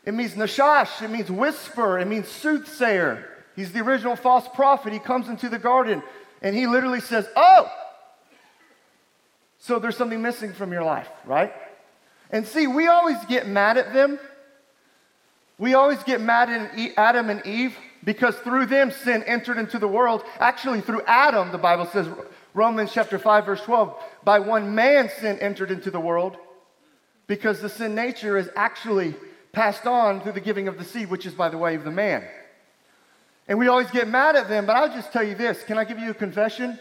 it 0.06 0.14
means 0.14 0.34
nachash, 0.34 1.02
it 1.02 1.10
means 1.10 1.30
whisper, 1.30 2.00
it 2.00 2.08
means 2.08 2.28
soothsayer. 2.28 3.30
He's 3.56 3.72
the 3.72 3.82
original 3.82 4.16
false 4.16 4.48
prophet. 4.54 4.94
He 4.94 5.00
comes 5.00 5.30
into 5.30 5.50
the 5.50 5.60
garden 5.60 6.02
and 6.42 6.56
he 6.56 6.68
literally 6.68 7.02
says, 7.02 7.28
Oh, 7.36 7.72
so 9.60 9.80
there's 9.80 9.96
something 9.96 10.22
missing 10.22 10.54
from 10.54 10.72
your 10.72 10.84
life, 10.84 11.08
right? 11.26 11.54
And 12.30 12.46
see, 12.46 12.68
we 12.68 12.88
always 12.88 13.24
get 13.26 13.48
mad 13.48 13.78
at 13.78 13.94
them. 13.94 14.20
We 15.58 15.76
always 15.76 16.04
get 16.04 16.20
mad 16.20 16.50
at 16.50 16.98
Adam 16.98 17.30
and 17.30 17.46
Eve 17.46 17.76
because 18.04 18.36
through 18.38 18.66
them 18.66 18.92
sin 18.92 19.24
entered 19.24 19.58
into 19.58 19.80
the 19.80 19.88
world. 19.88 20.24
Actually, 20.40 20.82
through 20.82 21.04
Adam, 21.08 21.52
the 21.52 21.58
Bible 21.58 21.86
says, 21.86 22.08
Romans 22.54 22.92
chapter 22.92 23.18
5, 23.18 23.46
verse 23.46 23.62
12, 23.62 23.96
by 24.24 24.40
one 24.40 24.76
man 24.76 25.10
sin 25.20 25.40
entered 25.40 25.72
into 25.72 25.90
the 25.90 26.00
world 26.00 26.38
because 27.28 27.62
the 27.62 27.70
sin 27.70 27.96
nature 27.96 28.38
is 28.38 28.50
actually 28.56 29.16
passed 29.54 29.86
on 29.86 30.22
through 30.22 30.34
the 30.34 30.42
giving 30.42 30.68
of 30.68 30.78
the 30.78 30.84
seed, 30.84 31.10
which 31.10 31.26
is 31.26 31.34
by 31.34 31.50
the 31.50 31.58
way 31.58 31.76
of 31.76 31.84
the 31.84 31.92
man. 31.92 32.24
And 33.48 33.60
we 33.60 33.68
always 33.68 33.92
get 33.92 34.08
mad 34.08 34.36
at 34.36 34.48
them, 34.48 34.66
but 34.66 34.76
I'll 34.76 34.94
just 34.94 35.12
tell 35.12 35.24
you 35.24 35.36
this. 35.36 35.64
Can 35.64 35.78
I 35.78 35.84
give 35.84 36.00
you 36.00 36.12
a 36.12 36.14
confession? 36.14 36.80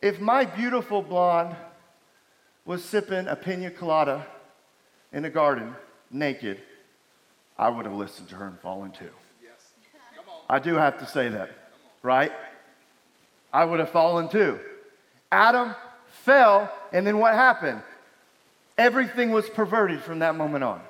If 0.00 0.20
my 0.20 0.44
beautiful 0.44 1.02
blonde 1.02 1.56
was 2.64 2.84
sipping 2.84 3.26
a 3.26 3.36
pina 3.36 3.70
colada 3.70 4.26
in 5.12 5.24
a 5.24 5.30
garden 5.30 5.74
naked, 6.10 6.60
I 7.58 7.68
would 7.68 7.84
have 7.84 7.94
listened 7.94 8.28
to 8.30 8.36
her 8.36 8.46
and 8.46 8.58
fallen 8.60 8.92
too. 8.92 9.10
Yes. 9.42 9.72
I 10.48 10.58
do 10.58 10.74
have 10.74 10.98
to 10.98 11.06
say 11.06 11.28
that, 11.28 11.50
right? 12.02 12.32
I 13.52 13.64
would 13.64 13.80
have 13.80 13.90
fallen 13.90 14.28
too. 14.28 14.58
Adam 15.30 15.74
fell, 16.08 16.72
and 16.92 17.06
then 17.06 17.18
what 17.18 17.34
happened? 17.34 17.82
Everything 18.76 19.30
was 19.30 19.48
perverted 19.48 20.00
from 20.02 20.20
that 20.20 20.34
moment 20.34 20.64
on. 20.64 20.80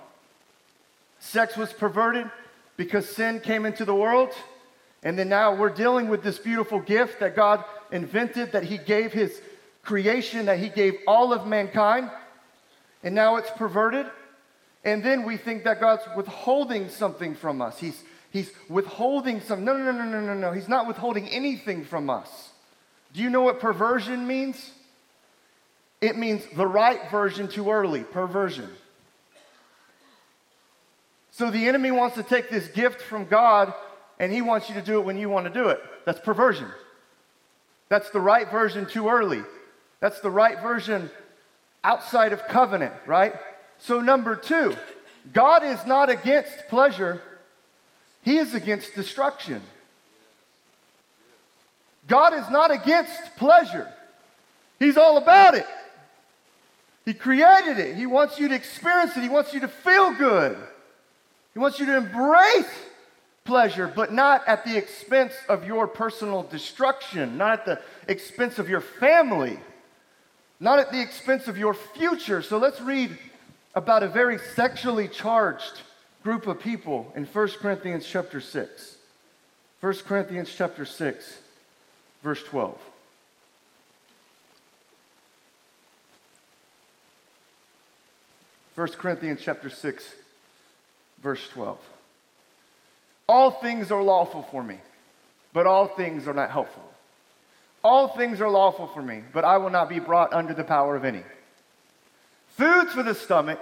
Sex 1.19 1.57
was 1.57 1.73
perverted 1.73 2.31
because 2.77 3.09
sin 3.09 3.41
came 3.41 3.67
into 3.67 3.85
the 3.85 3.95
world. 3.95 4.31
And 5.05 5.19
then 5.19 5.29
now 5.29 5.55
we're 5.55 5.71
dealing 5.71 6.09
with 6.09 6.23
this 6.23 6.39
beautiful 6.39 6.81
gift 6.81 7.21
that 7.21 7.37
God 7.37 7.63
invented, 7.93 8.53
that 8.53 8.65
He 8.65 8.79
gave 8.79 9.13
His 9.13 9.41
creation, 9.83 10.47
that 10.47 10.59
He 10.59 10.71
gave 10.71 10.95
all 11.07 11.35
of 11.35 11.47
mankind. 11.47 12.11
And 13.03 13.15
now 13.15 13.37
it's 13.37 13.51
perverted. 13.51 14.07
And 14.83 15.05
then 15.05 15.25
we 15.25 15.37
think 15.37 15.65
that 15.65 15.79
God's 15.79 16.03
withholding 16.17 16.89
something 16.89 17.35
from 17.35 17.61
us. 17.61 17.79
He's, 17.79 18.03
he's 18.31 18.51
withholding 18.69 19.43
some. 19.43 19.65
No, 19.65 19.77
no, 19.77 19.93
no, 19.93 20.05
no, 20.05 20.21
no, 20.21 20.35
no. 20.35 20.53
He's 20.53 20.69
not 20.69 20.87
withholding 20.87 21.29
anything 21.29 21.85
from 21.85 22.09
us. 22.09 22.51
Do 23.13 23.23
you 23.23 23.29
know 23.29 23.43
what 23.43 23.61
perversion 23.61 24.27
means? 24.27 24.71
It 26.01 26.17
means 26.17 26.43
the 26.57 26.67
right 26.67 27.11
version 27.11 27.49
too 27.49 27.71
early, 27.71 28.03
perversion. 28.03 28.69
So 31.31 31.51
the 31.51 31.69
enemy 31.69 31.91
wants 31.91 32.17
to 32.17 32.23
take 32.23 32.49
this 32.49 32.69
gift 32.69 33.01
from 33.01 33.27
God 33.27 33.75
and 34.19 34.33
he 34.33 34.43
wants 34.43 34.69
you 34.69 34.75
to 34.77 34.83
do 34.83 34.99
it 34.99 35.05
when 35.05 35.19
you 35.19 35.29
want 35.29 35.47
to 35.47 35.53
do 35.53 35.69
it. 35.69 35.81
That's 36.05 36.21
perversion. 36.21 36.69
That's 37.89 38.11
the 38.11 38.21
right 38.21 38.51
version 38.51 38.87
too 38.87 39.09
early. 39.09 39.43
That's 40.01 40.21
the 40.21 40.31
right 40.31 40.61
version 40.61 41.11
outside 41.83 42.33
of 42.33 42.47
covenant, 42.49 42.95
right? 43.07 43.35
So, 43.79 44.01
number 44.01 44.37
two, 44.37 44.77
God 45.33 45.65
is 45.65 45.85
not 45.87 46.11
against 46.11 46.69
pleasure, 46.69 47.21
He 48.23 48.39
is 48.39 48.55
against 48.55 48.95
destruction. 48.95 49.63
God 52.07 52.35
is 52.35 52.49
not 52.51 52.71
against 52.71 53.37
pleasure, 53.37 53.91
He's 54.79 54.97
all 54.97 55.17
about 55.17 55.55
it. 55.55 55.67
He 57.05 57.13
created 57.13 57.79
it, 57.79 57.97
He 57.97 58.07
wants 58.07 58.39
you 58.39 58.49
to 58.49 58.55
experience 58.55 59.17
it, 59.17 59.23
He 59.23 59.29
wants 59.29 59.53
you 59.53 59.61
to 59.61 59.69
feel 59.69 60.13
good, 60.15 60.57
He 61.53 61.59
wants 61.59 61.79
you 61.79 61.87
to 61.87 61.97
embrace 61.97 62.71
pleasure, 63.45 63.87
but 63.87 64.13
not 64.13 64.43
at 64.49 64.65
the 64.65 64.77
expense 64.77 65.35
of 65.49 65.67
your 65.67 65.87
personal 65.87 66.43
destruction, 66.43 67.37
not 67.37 67.61
at 67.61 67.67
the 67.67 67.81
expense 68.09 68.59
of 68.59 68.69
your 68.69 68.81
family, 68.81 69.59
not 70.61 70.79
at 70.79 70.91
the 70.91 71.01
expense 71.01 71.47
of 71.47 71.59
your 71.59 71.75
future. 71.75 72.41
So 72.41 72.57
let's 72.59 72.81
read 72.81 73.17
about 73.75 74.03
a 74.03 74.09
very 74.09 74.39
sexually 74.39 75.09
charged 75.09 75.83
group 76.23 76.47
of 76.47 76.59
people 76.59 77.13
in 77.15 77.27
1 77.27 77.49
Corinthians 77.61 78.07
chapter 78.07 78.41
6. 78.41 78.97
1 79.81 79.95
Corinthians 80.07 80.51
chapter 80.57 80.87
6, 80.87 81.39
verse 82.23 82.43
12. 82.45 82.79
First 88.75 88.97
Corinthians 88.97 89.41
chapter 89.43 89.69
6, 89.69 90.15
verse 91.23 91.47
12. 91.51 91.79
All 93.29 93.51
things 93.51 93.91
are 93.91 94.03
lawful 94.03 94.43
for 94.51 94.63
me, 94.63 94.79
but 95.53 95.67
all 95.67 95.87
things 95.87 96.29
are 96.29 96.35
not 96.35 96.51
helpful. 96.51 96.83
All 97.83 98.09
things 98.09 98.41
are 98.41 98.51
lawful 98.51 98.87
for 98.89 99.03
me, 99.03 99.23
but 99.33 99.45
I 99.45 99.59
will 99.59 99.71
not 99.71 99.89
be 99.89 99.99
brought 99.99 100.33
under 100.33 100.55
the 100.55 100.65
power 100.65 100.97
of 100.97 101.05
any. 101.05 101.23
Foods 102.57 102.93
for 102.93 103.03
the 103.03 103.15
stomach, 103.15 103.61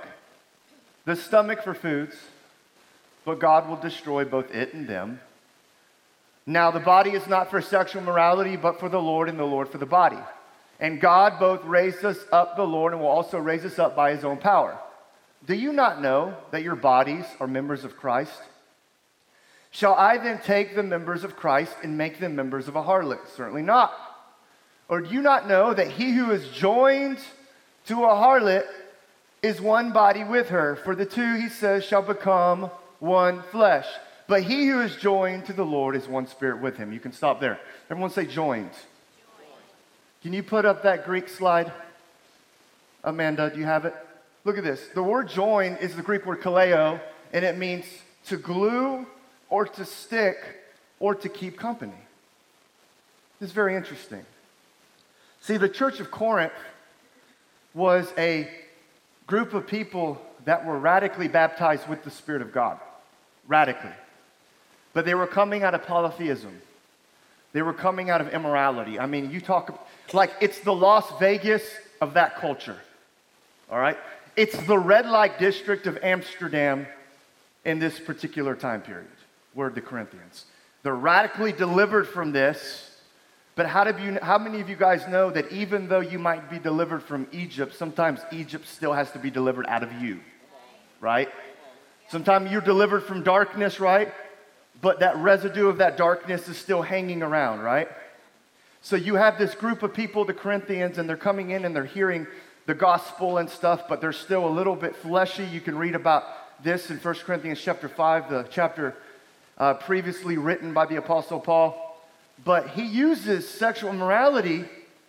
the 1.04 1.16
stomach 1.16 1.62
for 1.62 1.75
foods, 1.75 2.14
but 3.25 3.38
God 3.38 3.69
will 3.69 3.76
destroy 3.76 4.25
both 4.25 4.54
it 4.54 4.75
and 4.75 4.88
them. 4.88 5.21
Now, 6.45 6.71
the 6.73 6.81
body 6.81 7.11
is 7.11 7.26
not 7.28 7.50
for 7.50 7.61
sexual 7.61 8.02
morality, 8.02 8.57
but 8.57 8.81
for 8.81 8.88
the 8.88 9.00
Lord, 9.00 9.28
and 9.28 9.38
the 9.38 9.45
Lord 9.45 9.69
for 9.69 9.78
the 9.78 9.87
body. 9.87 10.19
And 10.81 11.00
God 11.00 11.38
both 11.38 11.64
raised 11.64 12.04
us 12.04 12.19
up, 12.33 12.57
the 12.57 12.66
Lord, 12.66 12.92
and 12.92 13.00
will 13.00 13.09
also 13.09 13.38
raise 13.38 13.64
us 13.64 13.78
up 13.78 13.95
by 13.95 14.12
his 14.12 14.25
own 14.25 14.38
power. 14.38 14.76
Do 15.47 15.54
you 15.54 15.73
not 15.73 16.02
know 16.02 16.37
that 16.50 16.62
your 16.62 16.75
bodies 16.75 17.25
are 17.38 17.47
members 17.47 17.85
of 17.85 17.97
Christ? 17.97 18.40
Shall 19.73 19.95
I 19.95 20.19
then 20.19 20.38
take 20.38 20.75
the 20.75 20.83
members 20.83 21.25
of 21.25 21.35
Christ 21.35 21.75
and 21.83 21.97
make 21.97 22.21
them 22.21 22.37
members 22.37 22.69
of 22.69 22.76
a 22.76 22.83
harlot? 22.83 23.26
Certainly 23.35 23.62
not. 23.62 23.93
Or 24.88 25.00
do 25.00 25.12
you 25.12 25.23
not 25.23 25.49
know 25.49 25.73
that 25.73 25.88
he 25.88 26.12
who 26.12 26.31
is 26.31 26.47
joined 26.50 27.19
to 27.87 28.05
a 28.05 28.09
harlot 28.09 28.67
is 29.43 29.62
one 29.62 29.91
body 29.91 30.25
with 30.25 30.50
her? 30.50 30.76
For 30.76 30.95
the 30.95 31.07
two, 31.07 31.37
he 31.37 31.49
says, 31.49 31.85
shall 31.85 32.02
become 32.02 32.71
one 33.00 33.43
flesh. 33.50 33.87
But 34.29 34.43
he 34.43 34.69
who 34.69 34.81
is 34.83 34.95
joined 34.97 35.47
to 35.47 35.55
the 35.55 35.64
Lord 35.64 35.97
is 35.97 36.07
one 36.07 36.26
spirit 36.26 36.61
with 36.61 36.76
him. 36.76 36.93
You 36.93 37.00
can 37.00 37.12
stop 37.12 37.41
there. 37.41 37.59
Everyone 37.91 38.11
say 38.11 38.26
joined. 38.26 38.71
Can 40.23 40.35
you 40.35 40.43
put 40.43 40.67
up 40.67 40.83
that 40.83 41.07
Greek 41.07 41.29
slide? 41.31 41.73
Amanda, 43.02 43.50
do 43.50 43.59
you 43.59 43.64
have 43.64 43.87
it? 43.87 43.95
Look 44.45 44.59
at 44.59 44.64
this. 44.64 44.87
The 44.95 45.02
word 45.02 45.31
join 45.31 45.76
is 45.76 45.97
the 45.97 46.02
Greek 46.02 46.26
word 46.26 46.43
kaleo, 46.43 47.00
and 47.33 47.43
it 47.43 47.57
means 47.57 47.87
to 48.26 48.37
glue 48.37 49.07
or 49.52 49.66
to 49.66 49.85
stick 49.85 50.38
or 50.99 51.14
to 51.14 51.28
keep 51.28 51.59
company. 51.59 51.92
It's 53.38 53.52
very 53.52 53.76
interesting. 53.76 54.25
See, 55.42 55.59
the 55.59 55.68
church 55.68 56.00
of 56.00 56.11
Corinth 56.11 56.54
was 57.75 58.11
a 58.16 58.49
group 59.26 59.52
of 59.52 59.66
people 59.66 60.18
that 60.47 60.64
were 60.64 60.78
radically 60.78 61.28
baptized 61.28 61.87
with 61.87 62.02
the 62.02 62.11
Spirit 62.11 62.40
of 62.40 62.50
God. 62.50 62.80
Radically. 63.47 63.92
But 64.94 65.04
they 65.04 65.14
were 65.14 65.26
coming 65.26 65.62
out 65.62 65.75
of 65.75 65.82
polytheism. 65.82 66.62
They 67.52 67.61
were 67.61 67.75
coming 67.75 68.09
out 68.09 68.23
of 68.23 68.32
immorality. 68.32 68.99
I 68.99 69.04
mean, 69.04 69.30
you 69.30 69.42
talk 69.42 69.87
like 70.14 70.32
it's 70.40 70.61
the 70.61 70.73
Las 70.73 71.04
Vegas 71.21 71.62
of 72.00 72.14
that 72.14 72.37
culture. 72.37 72.78
All 73.71 73.78
right? 73.78 73.99
It's 74.35 74.56
the 74.66 74.78
red 74.78 75.04
light 75.04 75.38
district 75.38 75.87
of 75.87 75.99
Amsterdam 76.02 76.87
in 77.66 77.80
this 77.80 78.00
particular 78.00 78.54
time 78.54 78.80
period. 78.80 79.09
Word 79.54 79.75
the 79.75 79.80
Corinthians. 79.80 80.44
They're 80.82 80.94
radically 80.94 81.52
delivered 81.52 82.09
from 82.09 82.32
this. 82.32 82.88
But 83.54 83.66
how, 83.66 83.87
you, 83.87 84.18
how 84.23 84.38
many 84.38 84.61
of 84.61 84.71
you 84.71 84.76
guys 84.76 85.06
know 85.09 85.30
that 85.30 85.52
even 85.52 85.88
though 85.88 86.00
you 86.00 86.18
might 86.18 86.50
be 86.50 86.59
delivered 86.59 87.02
from 87.02 87.26
Egypt, 87.32 87.75
sometimes 87.75 88.21
Egypt 88.32 88.66
still 88.66 88.94
has 88.94 89.11
to 89.12 89.18
be 89.18 89.30
delivered 89.30 89.66
out 89.66 89.82
of 89.82 89.92
you, 90.00 90.21
right? 91.00 91.28
Sometimes 92.09 92.50
you're 92.50 92.62
delivered 92.62 93.02
from 93.02 93.23
darkness, 93.23 93.78
right? 93.78 94.12
But 94.80 95.00
that 95.00 95.16
residue 95.18 95.68
of 95.68 95.78
that 95.78 95.99
darkness 95.99 96.49
is 96.49 96.56
still 96.56 96.80
hanging 96.80 97.23
around, 97.23 97.61
right? 97.61 97.88
So 98.80 98.97
you 98.97 99.16
have 99.16 99.38
this 99.38 99.54
group 99.54 99.82
of 99.82 99.92
people, 99.92 100.25
the 100.25 100.35
Corinthians, 100.35 100.97
and 100.97 101.06
they're 101.06 101.16
coming 101.16 101.50
in 101.50 101.66
and 101.66 101.76
they're 101.76 101.85
hearing 101.85 102.26
the 102.66 102.75
gospel 102.75 103.38
and 103.38 103.50
stuff, 103.50 103.87
but 103.87 104.00
they're 104.00 104.12
still 104.12 104.47
a 104.47 104.50
little 104.50 104.76
bit 104.76 104.97
fleshy. 104.97 105.44
You 105.44 105.61
can 105.61 105.76
read 105.76 105.94
about 105.94 106.25
this 106.64 106.90
in 106.90 106.97
1 106.97 107.14
Corinthians 107.16 107.61
chapter 107.61 107.88
5, 107.88 108.30
the 108.30 108.49
chapter 108.50 108.97
uh, 109.59 109.75
previously 109.75 110.37
written 110.37 110.73
by 110.73 110.87
the 110.87 110.97
Apostle 110.97 111.40
Paul. 111.40 111.97
But 112.44 112.71
he 112.71 112.85
uses 112.85 113.49
sexual 113.49 113.92
morality 113.92 114.64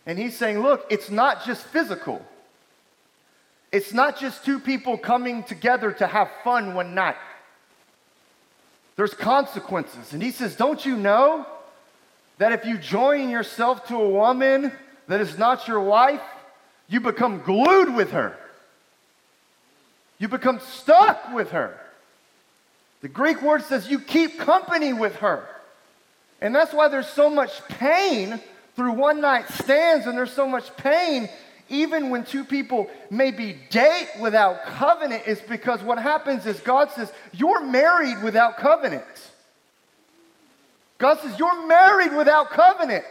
and 0.06 0.20
he's 0.20 0.36
saying, 0.38 0.60
look, 0.60 0.86
it's 0.90 1.10
not 1.10 1.46
just 1.46 1.64
physical. 1.66 2.26
It's 3.72 3.94
not 3.94 4.20
just 4.20 4.46
two 4.46 4.60
people 4.60 4.98
coming 4.98 5.44
together 5.44 5.92
to 5.94 6.08
have 6.08 6.30
fun 6.44 6.76
one 6.76 6.94
night. 6.94 7.16
There's 8.96 9.14
consequences. 9.14 10.14
And 10.14 10.22
he 10.22 10.32
says, 10.32 10.56
don't 10.56 10.86
you 10.86 10.96
know 10.96 11.48
that 12.38 12.52
if 12.52 12.66
you 12.66 12.78
join 12.78 13.30
yourself 13.30 13.88
to 13.88 13.96
a 13.96 14.10
woman 14.10 14.72
that 15.08 15.22
is 15.22 15.38
not 15.38 15.68
your 15.68 15.80
wife, 15.80 16.22
you 16.88 17.00
become 17.00 17.42
glued 17.42 17.96
with 17.96 18.12
her? 18.12 18.38
You 20.20 20.28
become 20.28 20.60
stuck 20.60 21.34
with 21.34 21.52
her. 21.52 21.80
The 23.04 23.10
Greek 23.10 23.42
word 23.42 23.64
says 23.64 23.92
you 23.92 24.00
keep 24.00 24.40
company 24.40 24.94
with 24.94 25.18
her. 25.18 25.46
And 26.40 26.56
that's 26.56 26.74
why 26.74 26.88
there's 26.88 27.10
so 27.10 27.30
much 27.30 27.52
pain 27.68 28.40
through 28.78 28.94
one 28.94 29.20
night 29.20 29.50
stands, 29.50 30.08
and 30.08 30.18
there's 30.18 30.32
so 30.32 30.48
much 30.48 30.76
pain 30.78 31.30
even 31.70 32.10
when 32.10 32.24
two 32.24 32.44
people 32.44 32.90
maybe 33.10 33.58
date 33.70 34.10
without 34.20 34.64
covenant, 34.64 35.24
is 35.28 35.42
because 35.42 35.82
what 35.82 35.98
happens 35.98 36.46
is 36.46 36.60
God 36.62 36.92
says, 36.92 37.12
You're 37.34 37.66
married 37.66 38.24
without 38.24 38.58
covenant. 38.58 39.04
God 40.98 41.20
says, 41.20 41.38
You're 41.38 41.68
married 41.68 42.16
without 42.16 42.52
covenant. 42.52 43.06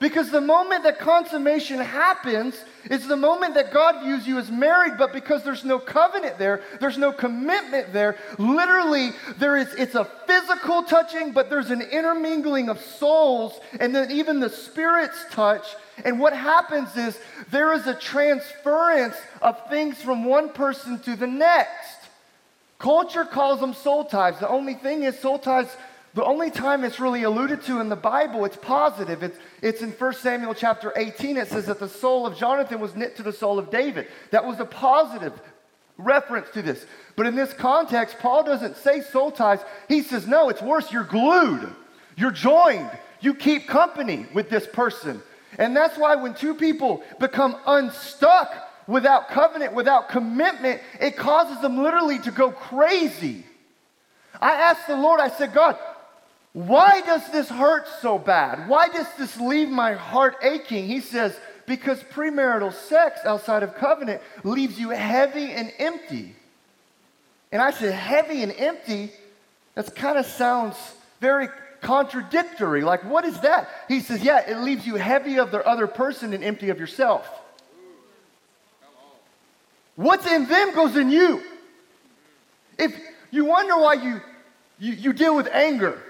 Because 0.00 0.30
the 0.30 0.40
moment 0.40 0.84
that 0.84 0.98
consummation 0.98 1.78
happens 1.78 2.64
is 2.86 3.06
the 3.06 3.18
moment 3.18 3.52
that 3.54 3.70
God 3.70 4.02
views 4.02 4.26
you 4.26 4.38
as 4.38 4.50
married, 4.50 4.94
but 4.96 5.12
because 5.12 5.44
there's 5.44 5.62
no 5.62 5.78
covenant 5.78 6.38
there, 6.38 6.62
there's 6.80 6.96
no 6.96 7.12
commitment 7.12 7.92
there. 7.92 8.16
Literally, 8.38 9.10
there 9.36 9.58
is 9.58 9.74
it's 9.74 9.94
a 9.94 10.06
physical 10.26 10.84
touching, 10.84 11.32
but 11.32 11.50
there's 11.50 11.70
an 11.70 11.82
intermingling 11.82 12.70
of 12.70 12.80
souls, 12.80 13.60
and 13.78 13.94
then 13.94 14.10
even 14.10 14.40
the 14.40 14.48
spirits 14.48 15.22
touch. 15.30 15.66
And 16.02 16.18
what 16.18 16.34
happens 16.34 16.96
is 16.96 17.18
there 17.50 17.74
is 17.74 17.86
a 17.86 17.94
transference 17.94 19.16
of 19.42 19.68
things 19.68 20.00
from 20.00 20.24
one 20.24 20.48
person 20.48 20.98
to 21.00 21.14
the 21.14 21.26
next. 21.26 21.98
Culture 22.78 23.26
calls 23.26 23.60
them 23.60 23.74
soul 23.74 24.06
ties. 24.06 24.38
The 24.40 24.48
only 24.48 24.72
thing 24.72 25.02
is, 25.02 25.18
soul 25.18 25.38
ties 25.38 25.76
the 26.14 26.24
only 26.24 26.50
time 26.50 26.84
it's 26.84 26.98
really 26.98 27.22
alluded 27.22 27.62
to 27.64 27.80
in 27.80 27.88
the 27.88 27.96
Bible, 27.96 28.44
it's 28.44 28.56
positive. 28.56 29.22
It's, 29.22 29.38
it's 29.62 29.80
in 29.80 29.90
1 29.90 30.14
Samuel 30.14 30.54
chapter 30.54 30.92
18. 30.96 31.36
It 31.36 31.48
says 31.48 31.66
that 31.66 31.78
the 31.78 31.88
soul 31.88 32.26
of 32.26 32.36
Jonathan 32.36 32.80
was 32.80 32.96
knit 32.96 33.16
to 33.16 33.22
the 33.22 33.32
soul 33.32 33.58
of 33.58 33.70
David. 33.70 34.08
That 34.32 34.44
was 34.44 34.58
a 34.58 34.64
positive 34.64 35.32
reference 35.98 36.50
to 36.50 36.62
this. 36.62 36.84
But 37.14 37.26
in 37.26 37.36
this 37.36 37.52
context, 37.52 38.18
Paul 38.18 38.42
doesn't 38.42 38.76
say 38.78 39.02
soul 39.02 39.30
ties. 39.30 39.60
He 39.88 40.02
says, 40.02 40.26
no, 40.26 40.48
it's 40.48 40.62
worse. 40.62 40.90
You're 40.92 41.04
glued, 41.04 41.72
you're 42.16 42.32
joined, 42.32 42.90
you 43.20 43.34
keep 43.34 43.68
company 43.68 44.26
with 44.34 44.50
this 44.50 44.66
person. 44.66 45.22
And 45.58 45.76
that's 45.76 45.96
why 45.96 46.16
when 46.16 46.34
two 46.34 46.54
people 46.54 47.04
become 47.20 47.56
unstuck 47.66 48.52
without 48.88 49.28
covenant, 49.28 49.74
without 49.74 50.08
commitment, 50.08 50.80
it 51.00 51.16
causes 51.16 51.60
them 51.60 51.78
literally 51.82 52.18
to 52.20 52.30
go 52.32 52.50
crazy. 52.50 53.44
I 54.40 54.52
asked 54.52 54.86
the 54.86 54.96
Lord, 54.96 55.20
I 55.20 55.28
said, 55.28 55.52
God, 55.52 55.76
why 56.52 57.00
does 57.02 57.30
this 57.30 57.48
hurt 57.48 57.86
so 58.00 58.18
bad? 58.18 58.68
Why 58.68 58.88
does 58.88 59.06
this 59.16 59.38
leave 59.38 59.68
my 59.68 59.94
heart 59.94 60.36
aching? 60.42 60.86
He 60.86 61.00
says, 61.00 61.38
Because 61.66 62.02
premarital 62.02 62.72
sex 62.72 63.20
outside 63.24 63.62
of 63.62 63.76
covenant 63.76 64.20
leaves 64.42 64.78
you 64.78 64.90
heavy 64.90 65.52
and 65.52 65.72
empty. 65.78 66.34
And 67.52 67.62
I 67.62 67.70
said, 67.70 67.94
Heavy 67.94 68.42
and 68.42 68.52
empty? 68.52 69.12
That 69.76 69.94
kind 69.94 70.18
of 70.18 70.26
sounds 70.26 70.76
very 71.20 71.48
contradictory. 71.82 72.82
Like, 72.82 73.04
what 73.04 73.24
is 73.24 73.38
that? 73.40 73.68
He 73.86 74.00
says, 74.00 74.20
Yeah, 74.22 74.40
it 74.40 74.58
leaves 74.58 74.84
you 74.84 74.96
heavy 74.96 75.38
of 75.38 75.52
the 75.52 75.64
other 75.64 75.86
person 75.86 76.32
and 76.32 76.42
empty 76.42 76.70
of 76.70 76.80
yourself. 76.80 77.28
What's 79.94 80.26
in 80.26 80.46
them 80.46 80.74
goes 80.74 80.96
in 80.96 81.10
you. 81.10 81.42
If 82.76 82.98
you 83.30 83.44
wonder 83.44 83.76
why 83.76 83.94
you, 83.94 84.20
you, 84.78 84.94
you 84.94 85.12
deal 85.12 85.36
with 85.36 85.46
anger, 85.48 86.02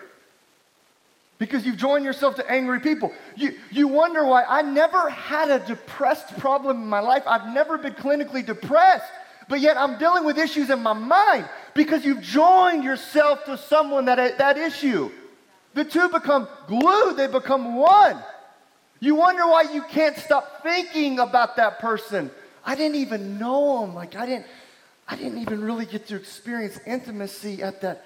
because 1.41 1.65
you've 1.65 1.79
joined 1.79 2.05
yourself 2.05 2.37
to 2.37 2.49
angry 2.49 2.79
people. 2.81 3.13
You, 3.35 3.55
you 3.71 3.89
wonder 3.89 4.25
why 4.27 4.45
I 4.45 4.61
never 4.61 5.09
had 5.09 5.51
a 5.51 5.59
depressed 5.59 6.39
problem 6.39 6.83
in 6.83 6.87
my 6.87 7.01
life. 7.01 7.23
I've 7.27 7.53
never 7.53 7.79
been 7.79 7.95
clinically 7.95 8.45
depressed, 8.45 9.11
but 9.49 9.59
yet 9.59 9.79
I'm 9.79 9.99
dealing 9.99 10.25
with 10.25 10.39
issues 10.39 10.69
in 10.69 10.83
my 10.83 10.93
mind 10.93 11.49
because 11.75 12.05
you've 12.05 12.21
joined 12.21 12.85
yourself 12.85 13.47
to 13.47 13.57
someone 13.57 14.05
that 14.05 14.37
that 14.37 14.59
issue. 14.59 15.11
The 15.73 15.85
two 15.85 16.11
become 16.11 16.47
glued, 16.67 17.17
they 17.17 17.27
become 17.27 17.75
one. 17.75 18.23
You 19.01 19.15
wonder 19.15 19.47
why 19.47 19.63
you 19.63 19.83
can't 19.83 20.19
stop 20.19 20.63
thinking 20.63 21.21
about 21.21 21.57
that 21.57 21.79
person. 21.79 22.31
I 22.67 22.75
didn't 22.75 22.97
even 22.97 23.39
know 23.39 23.83
him. 23.83 23.95
Like 23.95 24.15
I 24.15 24.27
didn't 24.27 24.47
I 25.09 25.17
didn't 25.17 25.39
even 25.39 25.65
really 25.65 25.87
get 25.87 26.07
to 26.09 26.17
experience 26.17 26.79
intimacy 26.87 27.63
at 27.63 27.81
that 27.81 28.05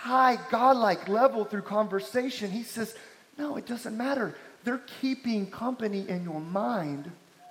high 0.00 0.38
godlike 0.50 1.08
level 1.08 1.44
through 1.44 1.60
conversation. 1.60 2.50
He 2.50 2.62
says, 2.62 2.94
No, 3.36 3.56
it 3.56 3.66
doesn't 3.66 3.96
matter. 3.96 4.34
They're 4.64 4.80
keeping 5.00 5.50
company 5.50 6.08
in 6.08 6.24
your 6.24 6.40
mind 6.40 7.10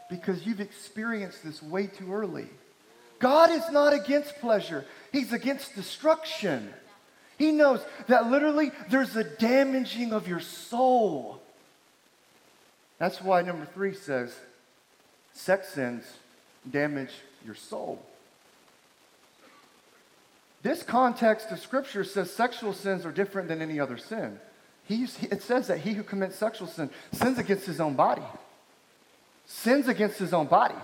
because 0.09 0.45
you've 0.45 0.59
experienced 0.59 1.43
this 1.43 1.61
way 1.61 1.85
too 1.85 2.11
early. 2.11 2.47
God 3.19 3.51
is 3.51 3.69
not 3.69 3.93
against 3.93 4.39
pleasure, 4.39 4.83
He's 5.11 5.31
against 5.31 5.75
destruction. 5.75 6.73
He 7.37 7.53
knows 7.53 7.79
that 8.07 8.29
literally 8.29 8.71
there's 8.89 9.15
a 9.15 9.23
damaging 9.23 10.11
of 10.11 10.27
your 10.27 10.41
soul. 10.41 11.41
That's 12.97 13.21
why 13.21 13.43
number 13.43 13.65
three 13.73 13.93
says 13.93 14.35
sex 15.31 15.69
sins 15.69 16.03
damage 16.69 17.13
your 17.45 17.55
soul. 17.55 18.03
This 20.61 20.83
context 20.83 21.51
of 21.51 21.59
Scripture 21.59 22.03
says 22.03 22.31
sexual 22.31 22.73
sins 22.73 23.05
are 23.05 23.11
different 23.11 23.47
than 23.47 23.61
any 23.61 23.79
other 23.79 23.97
sin. 23.97 24.39
He's, 24.83 25.21
it 25.23 25.43
says 25.43 25.67
that 25.67 25.79
he 25.79 25.93
who 25.93 26.03
commits 26.03 26.35
sexual 26.35 26.67
sin 26.67 26.89
sins 27.11 27.37
against 27.37 27.65
his 27.65 27.79
own 27.79 27.93
body. 27.93 28.23
Sins 29.45 29.87
against 29.87 30.17
his 30.17 30.33
own 30.33 30.47
body. 30.47 30.75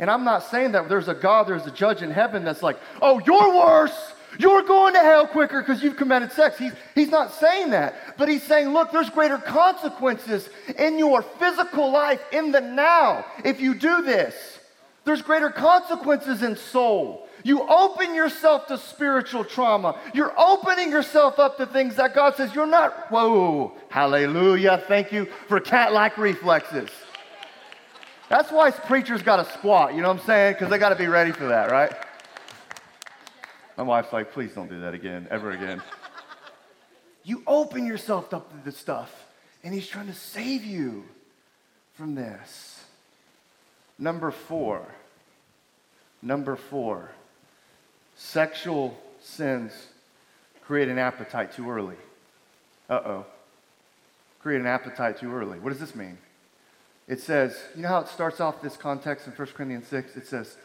And 0.00 0.10
I'm 0.10 0.24
not 0.24 0.44
saying 0.44 0.72
that 0.72 0.88
there's 0.88 1.08
a 1.08 1.14
God, 1.14 1.46
there's 1.46 1.66
a 1.66 1.70
judge 1.70 2.02
in 2.02 2.10
heaven 2.10 2.44
that's 2.44 2.62
like, 2.62 2.78
oh, 3.02 3.20
you're 3.24 3.56
worse. 3.56 4.12
You're 4.38 4.62
going 4.62 4.94
to 4.94 5.00
hell 5.00 5.26
quicker 5.26 5.60
because 5.60 5.82
you've 5.82 5.96
committed 5.96 6.32
sex. 6.32 6.58
He's, 6.58 6.72
he's 6.94 7.10
not 7.10 7.32
saying 7.32 7.70
that. 7.70 8.16
But 8.16 8.28
he's 8.28 8.42
saying, 8.42 8.68
look, 8.68 8.92
there's 8.92 9.10
greater 9.10 9.38
consequences 9.38 10.48
in 10.78 10.98
your 10.98 11.22
physical 11.22 11.90
life 11.90 12.20
in 12.32 12.52
the 12.52 12.60
now 12.60 13.24
if 13.44 13.60
you 13.60 13.74
do 13.74 14.02
this. 14.02 14.58
There's 15.04 15.22
greater 15.22 15.50
consequences 15.50 16.42
in 16.42 16.56
soul. 16.56 17.27
You 17.48 17.66
open 17.66 18.14
yourself 18.14 18.66
to 18.66 18.76
spiritual 18.76 19.42
trauma. 19.42 19.98
You're 20.12 20.38
opening 20.38 20.90
yourself 20.90 21.38
up 21.38 21.56
to 21.56 21.64
things 21.64 21.96
that 21.96 22.14
God 22.14 22.36
says 22.36 22.54
you're 22.54 22.66
not. 22.66 23.10
Whoa, 23.10 23.72
hallelujah. 23.88 24.84
Thank 24.86 25.12
you 25.12 25.24
for 25.46 25.58
cat 25.58 25.94
like 25.94 26.18
reflexes. 26.18 26.90
That's 28.28 28.52
why 28.52 28.70
preachers 28.70 29.22
got 29.22 29.36
to 29.36 29.50
squat, 29.54 29.94
you 29.94 30.02
know 30.02 30.08
what 30.08 30.20
I'm 30.20 30.26
saying? 30.26 30.52
Because 30.52 30.68
they 30.68 30.76
got 30.76 30.90
to 30.90 30.96
be 30.96 31.06
ready 31.06 31.32
for 31.32 31.46
that, 31.46 31.70
right? 31.70 31.90
My 33.78 33.82
wife's 33.82 34.12
like, 34.12 34.30
please 34.32 34.52
don't 34.52 34.68
do 34.68 34.80
that 34.80 34.92
again, 34.92 35.26
ever 35.30 35.52
again. 35.52 35.80
You 37.24 37.42
open 37.46 37.86
yourself 37.86 38.34
up 38.34 38.50
to 38.50 38.62
this 38.62 38.76
stuff, 38.76 39.10
and 39.64 39.72
He's 39.72 39.88
trying 39.88 40.08
to 40.08 40.14
save 40.14 40.66
you 40.66 41.02
from 41.94 42.14
this. 42.14 42.84
Number 43.98 44.32
four. 44.32 44.86
Number 46.20 46.54
four. 46.54 47.10
Sexual 48.20 48.98
sins 49.20 49.72
create 50.62 50.88
an 50.88 50.98
appetite 50.98 51.52
too 51.52 51.70
early. 51.70 51.94
Uh 52.90 53.00
oh. 53.04 53.26
Create 54.42 54.60
an 54.60 54.66
appetite 54.66 55.18
too 55.18 55.32
early. 55.32 55.60
What 55.60 55.70
does 55.70 55.78
this 55.78 55.94
mean? 55.94 56.18
It 57.06 57.20
says, 57.20 57.56
you 57.76 57.82
know 57.82 57.88
how 57.88 58.00
it 58.00 58.08
starts 58.08 58.40
off 58.40 58.60
this 58.60 58.76
context 58.76 59.26
in 59.28 59.32
1 59.32 59.48
Corinthians 59.54 59.86
6? 59.86 60.16
It 60.16 60.26
says, 60.26 60.56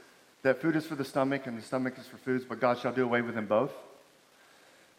that 0.42 0.62
food 0.62 0.76
is 0.76 0.86
for 0.86 0.96
the 0.96 1.06
stomach 1.06 1.46
and 1.46 1.58
the 1.58 1.62
stomach 1.62 1.94
is 1.98 2.08
for 2.08 2.18
foods, 2.18 2.44
but 2.44 2.60
God 2.60 2.80
shall 2.80 2.92
do 2.92 3.04
away 3.04 3.22
with 3.22 3.36
them 3.36 3.46
both. 3.46 3.72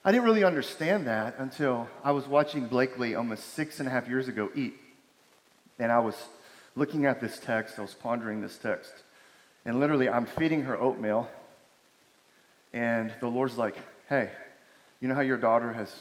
I 0.04 0.12
didn't 0.12 0.24
really 0.24 0.44
understand 0.44 1.08
that 1.08 1.34
until 1.38 1.88
I 2.04 2.12
was 2.12 2.26
watching 2.26 2.68
Blakely 2.68 3.16
almost 3.16 3.54
six 3.54 3.80
and 3.80 3.88
a 3.88 3.90
half 3.90 4.08
years 4.08 4.28
ago 4.28 4.50
eat. 4.54 4.74
And 5.78 5.90
I 5.90 5.98
was 5.98 6.14
looking 6.76 7.04
at 7.04 7.20
this 7.20 7.38
text, 7.38 7.80
I 7.80 7.82
was 7.82 7.94
pondering 7.94 8.40
this 8.40 8.56
text. 8.56 8.92
And 9.64 9.80
literally, 9.80 10.08
I'm 10.08 10.26
feeding 10.26 10.62
her 10.62 10.80
oatmeal. 10.80 11.28
And 12.74 13.12
the 13.20 13.28
Lord's 13.28 13.56
like, 13.56 13.76
hey, 14.08 14.30
you 15.00 15.06
know 15.06 15.14
how 15.14 15.20
your 15.20 15.36
daughter 15.36 15.72
has, 15.72 15.94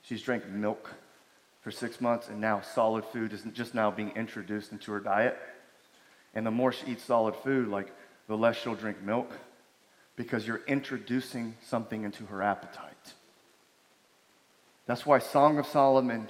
she's 0.00 0.22
drank 0.22 0.48
milk 0.48 0.90
for 1.60 1.70
six 1.70 2.00
months 2.00 2.28
and 2.28 2.40
now 2.40 2.62
solid 2.62 3.04
food 3.04 3.34
is 3.34 3.42
just 3.52 3.74
now 3.74 3.90
being 3.90 4.10
introduced 4.16 4.72
into 4.72 4.92
her 4.92 5.00
diet? 5.00 5.36
And 6.34 6.46
the 6.46 6.50
more 6.50 6.72
she 6.72 6.92
eats 6.92 7.04
solid 7.04 7.36
food, 7.36 7.68
like 7.68 7.92
the 8.28 8.36
less 8.36 8.56
she'll 8.56 8.74
drink 8.74 9.02
milk 9.02 9.30
because 10.16 10.46
you're 10.46 10.62
introducing 10.66 11.54
something 11.66 12.02
into 12.02 12.24
her 12.26 12.42
appetite. 12.42 13.12
That's 14.86 15.04
why 15.04 15.18
Song 15.18 15.58
of 15.58 15.66
Solomon, 15.66 16.28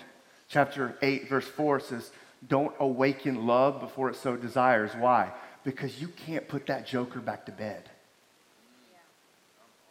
chapter 0.48 0.96
8, 1.00 1.28
verse 1.28 1.46
4 1.46 1.78
says, 1.78 2.10
Don't 2.48 2.74
awaken 2.80 3.46
love 3.46 3.80
before 3.80 4.10
it 4.10 4.16
so 4.16 4.34
desires. 4.36 4.90
Why? 4.98 5.30
Because 5.62 6.00
you 6.00 6.08
can't 6.08 6.48
put 6.48 6.66
that 6.66 6.88
joker 6.88 7.20
back 7.20 7.46
to 7.46 7.52
bed. 7.52 7.88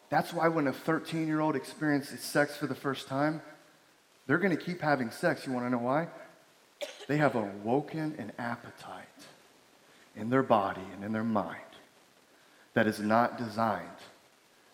That's 0.10 0.34
why 0.34 0.48
when 0.48 0.68
a 0.68 0.74
13 0.74 1.28
year 1.28 1.40
old 1.40 1.56
experiences 1.56 2.22
sex 2.22 2.58
for 2.58 2.68
the 2.68 2.76
first 2.76 3.08
time, 3.08 3.42
they're 4.28 4.38
going 4.38 4.56
to 4.56 4.64
keep 4.64 4.82
having 4.82 5.12
sex. 5.12 5.46
You 5.46 5.54
want 5.54 5.66
to 5.66 5.70
know 5.70 5.80
why? 5.80 6.08
They 7.08 7.18
have 7.18 7.36
awoken 7.36 8.16
an 8.18 8.32
appetite 8.38 9.06
in 10.16 10.30
their 10.30 10.44
body 10.44 10.82
and 10.94 11.04
in 11.04 11.12
their 11.12 11.24
mind 11.24 11.58
that 12.74 12.88
is 12.88 13.00
not 13.00 13.38
designed 13.38 13.88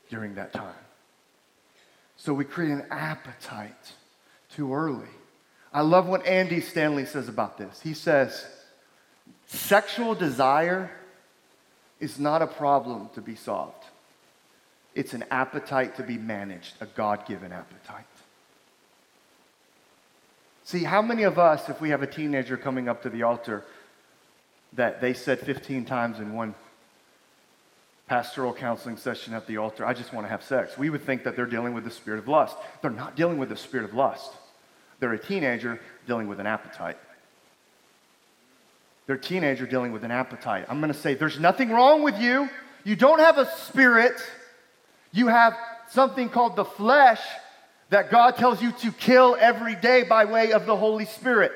during 0.09 0.35
that 0.35 0.53
time. 0.53 0.73
So 2.17 2.33
we 2.33 2.45
create 2.45 2.71
an 2.71 2.85
appetite 2.91 3.93
too 4.49 4.73
early. 4.73 5.07
I 5.73 5.81
love 5.81 6.07
what 6.07 6.25
Andy 6.25 6.61
Stanley 6.61 7.05
says 7.05 7.27
about 7.27 7.57
this. 7.57 7.81
He 7.81 7.93
says, 7.93 8.45
sexual 9.47 10.15
desire 10.15 10.89
is 11.99 12.19
not 12.19 12.41
a 12.41 12.47
problem 12.47 13.09
to 13.15 13.21
be 13.21 13.35
solved. 13.35 13.83
It's 14.95 15.13
an 15.13 15.25
appetite 15.29 15.97
to 15.97 16.03
be 16.03 16.17
managed, 16.17 16.75
a 16.79 16.85
God 16.85 17.27
given 17.27 17.51
appetite. 17.51 18.05
See, 20.63 20.83
how 20.83 21.01
many 21.01 21.23
of 21.23 21.37
us, 21.37 21.69
if 21.69 21.79
we 21.79 21.89
have 21.89 22.01
a 22.01 22.07
teenager 22.07 22.57
coming 22.57 22.89
up 22.89 23.03
to 23.03 23.09
the 23.09 23.23
altar, 23.23 23.63
that 24.73 25.01
they 25.01 25.13
said 25.13 25.39
15 25.39 25.85
times 25.85 26.19
in 26.19 26.33
one 26.33 26.55
pastoral 28.07 28.53
counseling 28.53 28.97
session 28.97 29.33
at 29.33 29.45
the 29.47 29.57
altar, 29.57 29.85
I 29.85 29.93
just 29.93 30.13
want 30.13 30.25
to 30.25 30.29
have 30.29 30.43
sex. 30.43 30.77
We 30.77 30.89
would 30.89 31.05
think 31.05 31.23
that 31.25 31.35
they're 31.35 31.45
dealing 31.45 31.73
with 31.73 31.83
the 31.83 31.91
spirit 31.91 32.19
of 32.19 32.27
lust. 32.27 32.55
They're 32.81 32.89
not 32.89 33.15
dealing 33.15 33.37
with 33.37 33.49
the 33.49 33.57
spirit 33.57 33.83
of 33.83 33.93
lust. 33.93 34.31
They're 34.99 35.13
a 35.13 35.19
teenager 35.19 35.79
dealing 36.07 36.27
with 36.27 36.39
an 36.39 36.47
appetite. 36.47 36.97
They're 39.07 39.17
a 39.17 39.21
teenager 39.21 39.67
dealing 39.67 39.91
with 39.91 40.03
an 40.03 40.11
appetite. 40.11 40.65
I'm 40.69 40.79
going 40.79 40.91
to 40.91 40.97
say, 40.97 41.13
there's 41.13 41.39
nothing 41.39 41.69
wrong 41.69 42.01
with 42.01 42.19
you. 42.19 42.49
You 42.83 42.95
don't 42.95 43.19
have 43.19 43.37
a 43.37 43.45
spirit. 43.57 44.15
You 45.15 45.27
have 45.27 45.57
something 45.91 46.29
called 46.29 46.57
the 46.57 46.65
flesh 46.65 47.21
that 47.89 48.11
God 48.11 48.35
tells 48.35 48.61
you 48.61 48.73
to 48.73 48.91
kill 48.91 49.37
every 49.39 49.73
day 49.75 50.03
by 50.03 50.25
way 50.25 50.51
of 50.51 50.65
the 50.65 50.75
Holy 50.75 51.05
Spirit. 51.05 51.53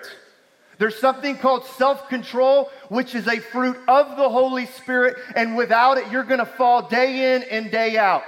There's 0.77 0.97
something 0.97 1.37
called 1.37 1.65
self 1.65 2.07
control, 2.07 2.71
which 2.87 3.13
is 3.15 3.27
a 3.27 3.39
fruit 3.39 3.77
of 3.89 4.15
the 4.15 4.29
Holy 4.29 4.65
Spirit, 4.65 5.17
and 5.35 5.57
without 5.57 5.97
it, 5.97 6.09
you're 6.09 6.23
going 6.23 6.39
to 6.39 6.45
fall 6.45 6.87
day 6.87 7.35
in 7.35 7.43
and 7.43 7.69
day 7.69 7.97
out. 7.97 8.23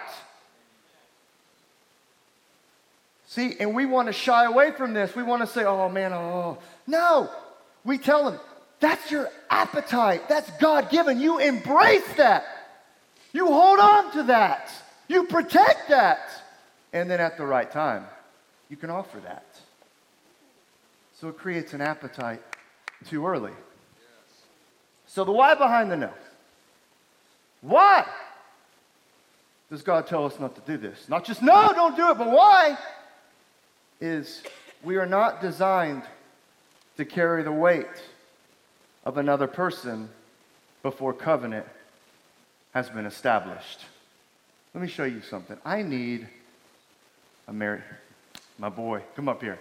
See, 3.28 3.56
and 3.62 3.74
we 3.74 3.86
want 3.86 4.08
to 4.10 4.13
shy 4.13 4.44
away 4.44 4.72
from 4.72 4.94
this. 4.94 5.15
We 5.15 5.24
want 5.24 5.44
to 5.44 5.48
say, 5.48 5.63
oh 5.63 5.88
man, 5.88 6.12
oh. 6.12 6.58
No, 6.86 7.30
we 7.86 7.98
tell 7.98 8.30
them, 8.30 8.39
that's 8.82 9.10
your 9.10 9.30
appetite. 9.50 10.28
That's 10.28 10.52
God 10.58 10.89
given. 10.89 11.22
You 11.22 11.39
embrace 11.39 12.13
that. 12.17 12.44
You 13.32 13.46
hold 13.48 13.80
on 13.80 14.12
to 14.12 14.24
that. 14.24 14.70
You 15.12 15.26
protect 15.26 15.89
that. 15.89 16.30
And 16.93 17.12
then 17.12 17.19
at 17.19 17.36
the 17.36 17.45
right 17.45 17.69
time, 17.69 18.06
you 18.69 18.78
can 18.78 18.89
offer 18.89 19.19
that. 19.19 19.45
So 21.19 21.28
it 21.28 21.38
creates 21.38 21.74
an 21.74 21.82
appetite 21.82 22.41
too 23.10 23.28
early. 23.28 23.52
So 25.08 25.26
the 25.26 25.34
why 25.34 25.54
behind 25.56 25.91
the 25.91 25.97
no. 25.97 26.13
Why 27.60 28.06
does 29.69 29.82
God 29.82 30.08
tell 30.08 30.26
us 30.26 30.39
not 30.39 30.56
to 30.56 30.62
do 30.62 30.78
this? 30.78 31.10
Not 31.10 31.26
just 31.26 31.41
no, 31.41 31.74
don't 31.74 31.97
do 31.97 32.10
it, 32.12 32.17
but 32.17 32.32
why? 32.32 32.78
Is 34.00 34.41
we 34.82 34.95
are 34.95 35.06
not 35.06 35.41
designed 35.41 36.04
to 36.95 37.04
carry 37.04 37.43
the 37.43 37.52
weight 37.52 38.02
of 39.04 39.17
another 39.17 39.47
person 39.47 40.08
before 40.84 41.13
covenant 41.13 41.65
has 42.74 42.89
been 42.89 43.06
established. 43.06 43.82
Let 44.74 44.82
me 44.82 44.88
show 44.88 45.04
you 45.04 45.22
something. 45.22 45.58
I 45.66 45.82
need 45.82 46.28
a 47.48 47.54
Mary, 47.54 47.82
my 48.58 48.70
boy, 48.70 49.02
come 49.16 49.28
up 49.28 49.42
here. 49.42 49.60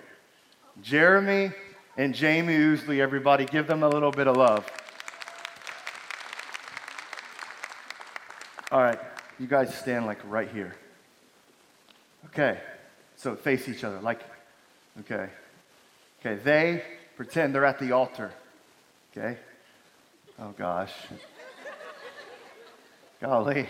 Jeremy 0.82 1.50
and 1.96 2.14
Jamie 2.14 2.56
Oosley, 2.56 3.00
everybody, 3.00 3.44
give 3.44 3.66
them 3.66 3.82
a 3.82 3.88
little 3.88 4.12
bit 4.12 4.28
of 4.28 4.36
love. 4.36 4.70
All 8.70 8.80
right, 8.80 9.00
you 9.40 9.48
guys 9.48 9.74
stand 9.74 10.06
like 10.06 10.18
right 10.24 10.48
here. 10.48 10.76
Okay, 12.26 12.60
so 13.16 13.34
face 13.34 13.68
each 13.68 13.82
other, 13.82 14.00
like, 14.00 14.20
okay. 15.00 15.28
Okay, 16.20 16.40
they 16.42 16.84
pretend 17.16 17.54
they're 17.54 17.64
at 17.64 17.78
the 17.78 17.92
altar. 17.92 18.30
Okay? 19.10 19.38
Oh 20.38 20.54
gosh. 20.56 20.92
Golly. 23.20 23.66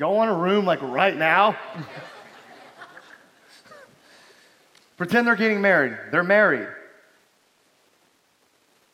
Y'all 0.00 0.16
want 0.16 0.30
a 0.30 0.34
room 0.34 0.64
like 0.64 0.80
right 0.80 1.14
now? 1.14 1.54
Pretend 4.96 5.26
they're 5.26 5.36
getting 5.36 5.60
married. 5.60 5.94
They're 6.10 6.24
married. 6.24 6.68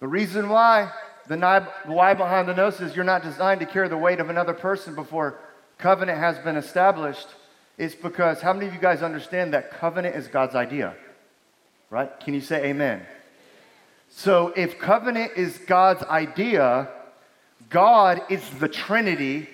The 0.01 0.09
reason 0.09 0.49
why, 0.49 0.91
the 1.29 1.69
why 1.85 2.15
behind 2.15 2.49
the 2.49 2.55
nose 2.55 2.81
is 2.81 2.97
you're 2.97 3.05
not 3.05 3.23
designed 3.23 3.61
to 3.61 3.67
carry 3.67 3.89
the 3.89 3.97
weight 3.97 4.19
of 4.19 4.31
another 4.31 4.53
person 4.53 4.97
before 4.97 5.39
covenant 5.79 6.19
has 6.19 6.39
been 6.39 6.57
established 6.57 7.29
is 7.79 7.95
because 7.95 8.41
how 8.41 8.53
many 8.53 8.67
of 8.67 8.75
you 8.75 8.81
guys 8.81 9.01
understand 9.01 9.55
that 9.55 9.71
covenant 9.71 10.17
is 10.17 10.27
God's 10.27 10.57
idea? 10.57 10.97
Right? 11.89 12.11
Can 12.19 12.35
you 12.35 12.41
say 12.41 12.65
amen? 12.65 13.07
So 14.11 14.53
if 14.57 14.81
covenant 14.81 15.35
is 15.37 15.57
God's 15.69 16.03
idea, 16.03 16.89
God 17.71 18.23
is 18.29 18.43
the 18.59 18.67
Trinity 18.67 19.51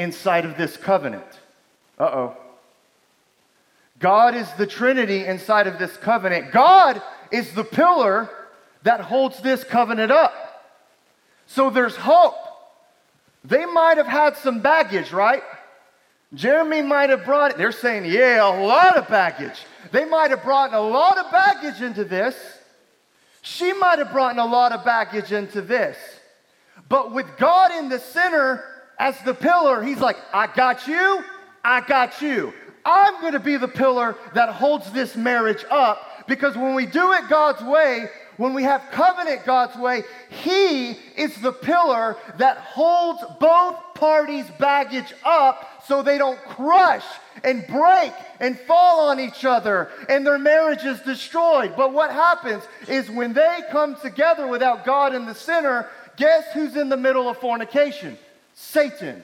inside 0.00 0.44
of 0.44 0.56
this 0.56 0.76
covenant. 0.76 1.24
Uh 1.98 2.04
oh. 2.04 2.36
God 3.98 4.34
is 4.34 4.50
the 4.54 4.66
Trinity 4.66 5.26
inside 5.26 5.66
of 5.66 5.78
this 5.78 5.94
covenant. 5.98 6.52
God 6.52 7.02
is 7.30 7.52
the 7.52 7.64
pillar 7.64 8.30
that 8.82 9.02
holds 9.02 9.40
this 9.42 9.62
covenant 9.62 10.10
up. 10.10 10.34
So 11.46 11.68
there's 11.68 11.96
hope. 11.96 12.36
They 13.44 13.66
might 13.66 13.98
have 13.98 14.06
had 14.06 14.36
some 14.36 14.60
baggage, 14.60 15.12
right? 15.12 15.42
Jeremy 16.32 16.80
might 16.80 17.10
have 17.10 17.24
brought, 17.24 17.52
it. 17.52 17.58
they're 17.58 17.72
saying, 17.72 18.04
yeah, 18.06 18.46
a 18.46 18.64
lot 18.64 18.96
of 18.96 19.08
baggage. 19.08 19.64
They 19.90 20.04
might 20.04 20.30
have 20.30 20.42
brought 20.42 20.72
a 20.72 20.80
lot 20.80 21.18
of 21.18 21.30
baggage 21.30 21.82
into 21.82 22.04
this. 22.04 22.36
She 23.42 23.72
might 23.72 23.98
have 23.98 24.12
brought 24.12 24.38
a 24.38 24.44
lot 24.44 24.72
of 24.72 24.84
baggage 24.84 25.32
into 25.32 25.60
this. 25.60 25.96
But 26.88 27.12
with 27.12 27.26
God 27.36 27.72
in 27.72 27.88
the 27.88 27.98
center 27.98 28.64
as 29.00 29.18
the 29.22 29.32
pillar, 29.32 29.82
he's 29.82 29.98
like, 29.98 30.18
I 30.30 30.46
got 30.46 30.86
you, 30.86 31.24
I 31.64 31.80
got 31.80 32.20
you. 32.20 32.52
I'm 32.84 33.18
going 33.22 33.32
to 33.32 33.40
be 33.40 33.56
the 33.56 33.66
pillar 33.66 34.14
that 34.34 34.50
holds 34.50 34.92
this 34.92 35.16
marriage 35.16 35.64
up 35.70 36.26
because 36.28 36.54
when 36.54 36.74
we 36.74 36.84
do 36.84 37.14
it 37.14 37.26
God's 37.30 37.62
way, 37.62 38.10
when 38.36 38.52
we 38.52 38.62
have 38.62 38.82
covenant 38.92 39.46
God's 39.46 39.74
way, 39.76 40.02
He 40.28 40.90
is 41.16 41.34
the 41.40 41.52
pillar 41.52 42.18
that 42.36 42.58
holds 42.58 43.22
both 43.40 43.76
parties' 43.94 44.46
baggage 44.58 45.14
up 45.24 45.82
so 45.86 46.02
they 46.02 46.18
don't 46.18 46.38
crush 46.44 47.04
and 47.42 47.66
break 47.68 48.12
and 48.38 48.58
fall 48.60 49.08
on 49.08 49.18
each 49.18 49.46
other 49.46 49.88
and 50.10 50.26
their 50.26 50.38
marriage 50.38 50.84
is 50.84 51.00
destroyed. 51.00 51.72
But 51.74 51.94
what 51.94 52.10
happens 52.10 52.64
is 52.86 53.10
when 53.10 53.32
they 53.32 53.60
come 53.70 53.96
together 53.96 54.46
without 54.46 54.84
God 54.84 55.14
in 55.14 55.24
the 55.24 55.34
center, 55.34 55.88
guess 56.16 56.44
who's 56.52 56.76
in 56.76 56.90
the 56.90 56.98
middle 56.98 57.30
of 57.30 57.38
fornication? 57.38 58.18
Satan. 58.60 59.22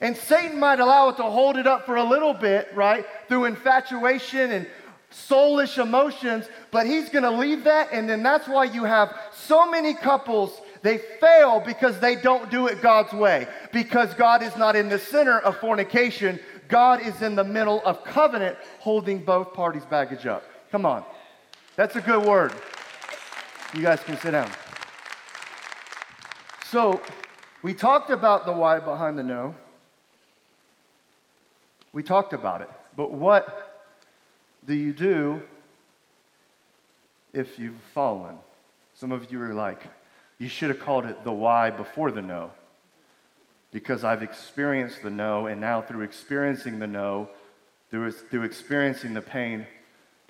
And 0.00 0.16
Satan 0.16 0.58
might 0.58 0.80
allow 0.80 1.10
it 1.10 1.18
to 1.18 1.22
hold 1.22 1.58
it 1.58 1.66
up 1.66 1.84
for 1.84 1.96
a 1.96 2.02
little 2.02 2.32
bit, 2.32 2.68
right? 2.74 3.04
Through 3.28 3.44
infatuation 3.44 4.52
and 4.52 4.66
soulish 5.12 5.80
emotions, 5.80 6.46
but 6.70 6.86
he's 6.86 7.10
going 7.10 7.22
to 7.24 7.30
leave 7.30 7.64
that. 7.64 7.90
And 7.92 8.08
then 8.08 8.22
that's 8.22 8.48
why 8.48 8.64
you 8.64 8.84
have 8.84 9.14
so 9.32 9.70
many 9.70 9.94
couples 9.94 10.60
They 10.82 10.98
fail 11.20 11.60
because 11.60 11.98
they 11.98 12.14
don't 12.16 12.50
do 12.50 12.68
it 12.68 12.80
God's 12.80 13.12
way. 13.12 13.48
Because 13.72 14.14
God 14.14 14.42
is 14.42 14.56
not 14.56 14.76
in 14.76 14.88
the 14.88 14.98
center 14.98 15.40
of 15.40 15.56
fornication, 15.58 16.38
God 16.68 17.00
is 17.00 17.22
in 17.22 17.34
the 17.34 17.44
middle 17.44 17.82
of 17.84 18.04
covenant, 18.04 18.56
holding 18.78 19.24
both 19.24 19.52
parties' 19.52 19.84
baggage 19.84 20.26
up. 20.26 20.44
Come 20.70 20.86
on. 20.86 21.04
That's 21.74 21.96
a 21.96 22.00
good 22.00 22.24
word. 22.24 22.52
You 23.74 23.82
guys 23.82 24.00
can 24.00 24.16
sit 24.18 24.30
down. 24.30 24.50
So, 26.66 27.00
we 27.66 27.74
talked 27.74 28.10
about 28.10 28.46
the 28.46 28.52
why 28.52 28.78
behind 28.78 29.18
the 29.18 29.24
no. 29.24 29.52
We 31.92 32.04
talked 32.04 32.32
about 32.32 32.60
it. 32.60 32.70
But 32.94 33.10
what 33.10 33.88
do 34.64 34.72
you 34.72 34.92
do 34.92 35.42
if 37.32 37.58
you've 37.58 37.80
fallen? 37.92 38.36
Some 38.94 39.10
of 39.10 39.32
you 39.32 39.42
are 39.42 39.52
like, 39.52 39.82
you 40.38 40.46
should 40.46 40.68
have 40.68 40.78
called 40.78 41.06
it 41.06 41.24
the 41.24 41.32
why 41.32 41.70
before 41.70 42.12
the 42.12 42.22
no. 42.22 42.52
Because 43.72 44.04
I've 44.04 44.22
experienced 44.22 45.02
the 45.02 45.10
no, 45.10 45.48
and 45.48 45.60
now 45.60 45.82
through 45.82 46.02
experiencing 46.02 46.78
the 46.78 46.86
no, 46.86 47.28
through, 47.90 48.12
through 48.12 48.44
experiencing 48.44 49.12
the 49.12 49.22
pain, 49.22 49.66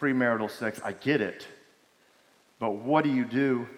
premarital 0.01 0.51
sex, 0.51 0.81
I 0.83 0.93
get 0.93 1.21
it. 1.21 1.47
But 2.59 2.77
what 2.77 3.05
do 3.05 3.11
you 3.11 3.27
do 3.27 3.69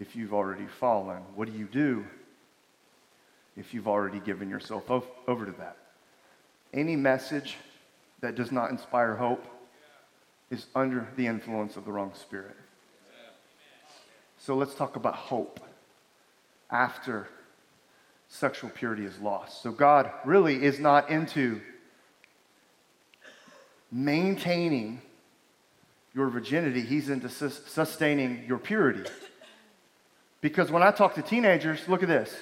if 0.00 0.16
you've 0.16 0.34
already 0.34 0.66
fallen? 0.66 1.22
What 1.36 1.46
do 1.46 1.56
you 1.56 1.66
do 1.66 2.04
if 3.56 3.72
you've 3.72 3.88
already 3.88 4.20
given 4.20 4.48
yourself 4.50 4.90
over 4.90 5.46
to 5.46 5.52
that? 5.52 5.76
Any 6.74 6.96
message 6.96 7.56
that 8.20 8.34
does 8.34 8.52
not 8.52 8.70
inspire 8.70 9.14
hope 9.14 9.44
is 10.50 10.66
under 10.74 11.08
the 11.16 11.26
influence 11.26 11.76
of 11.76 11.84
the 11.84 11.92
wrong 11.92 12.12
spirit. 12.14 12.56
So 14.38 14.54
let's 14.54 14.74
talk 14.74 14.96
about 14.96 15.14
hope 15.14 15.60
after 16.70 17.28
sexual 18.28 18.70
purity 18.70 19.04
is 19.04 19.18
lost. 19.18 19.62
So 19.62 19.72
God 19.72 20.10
really 20.24 20.62
is 20.62 20.78
not 20.78 21.10
into 21.10 21.60
maintaining 23.90 25.00
your 26.14 26.28
virginity, 26.28 26.80
He's 26.80 27.10
into 27.10 27.28
sustaining 27.28 28.44
your 28.46 28.58
purity. 28.58 29.08
Because 30.40 30.70
when 30.70 30.82
I 30.82 30.90
talk 30.90 31.14
to 31.14 31.22
teenagers, 31.22 31.86
look 31.88 32.02
at 32.02 32.08
this. 32.08 32.34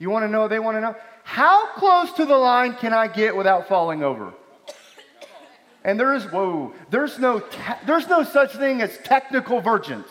You 0.00 0.10
want 0.10 0.24
to 0.24 0.28
know, 0.28 0.48
they 0.48 0.58
want 0.58 0.78
to 0.78 0.80
know, 0.80 0.96
how 1.22 1.66
close 1.74 2.12
to 2.14 2.24
the 2.24 2.36
line 2.36 2.74
can 2.74 2.92
I 2.92 3.06
get 3.06 3.36
without 3.36 3.68
falling 3.68 4.02
over? 4.02 4.32
And 5.84 6.00
there 6.00 6.14
is, 6.14 6.24
whoa, 6.24 6.72
there's 6.88 7.18
no, 7.18 7.38
te- 7.38 7.86
there's 7.86 8.08
no 8.08 8.24
such 8.24 8.56
thing 8.56 8.80
as 8.80 8.96
technical 9.04 9.60
virgins. 9.60 10.06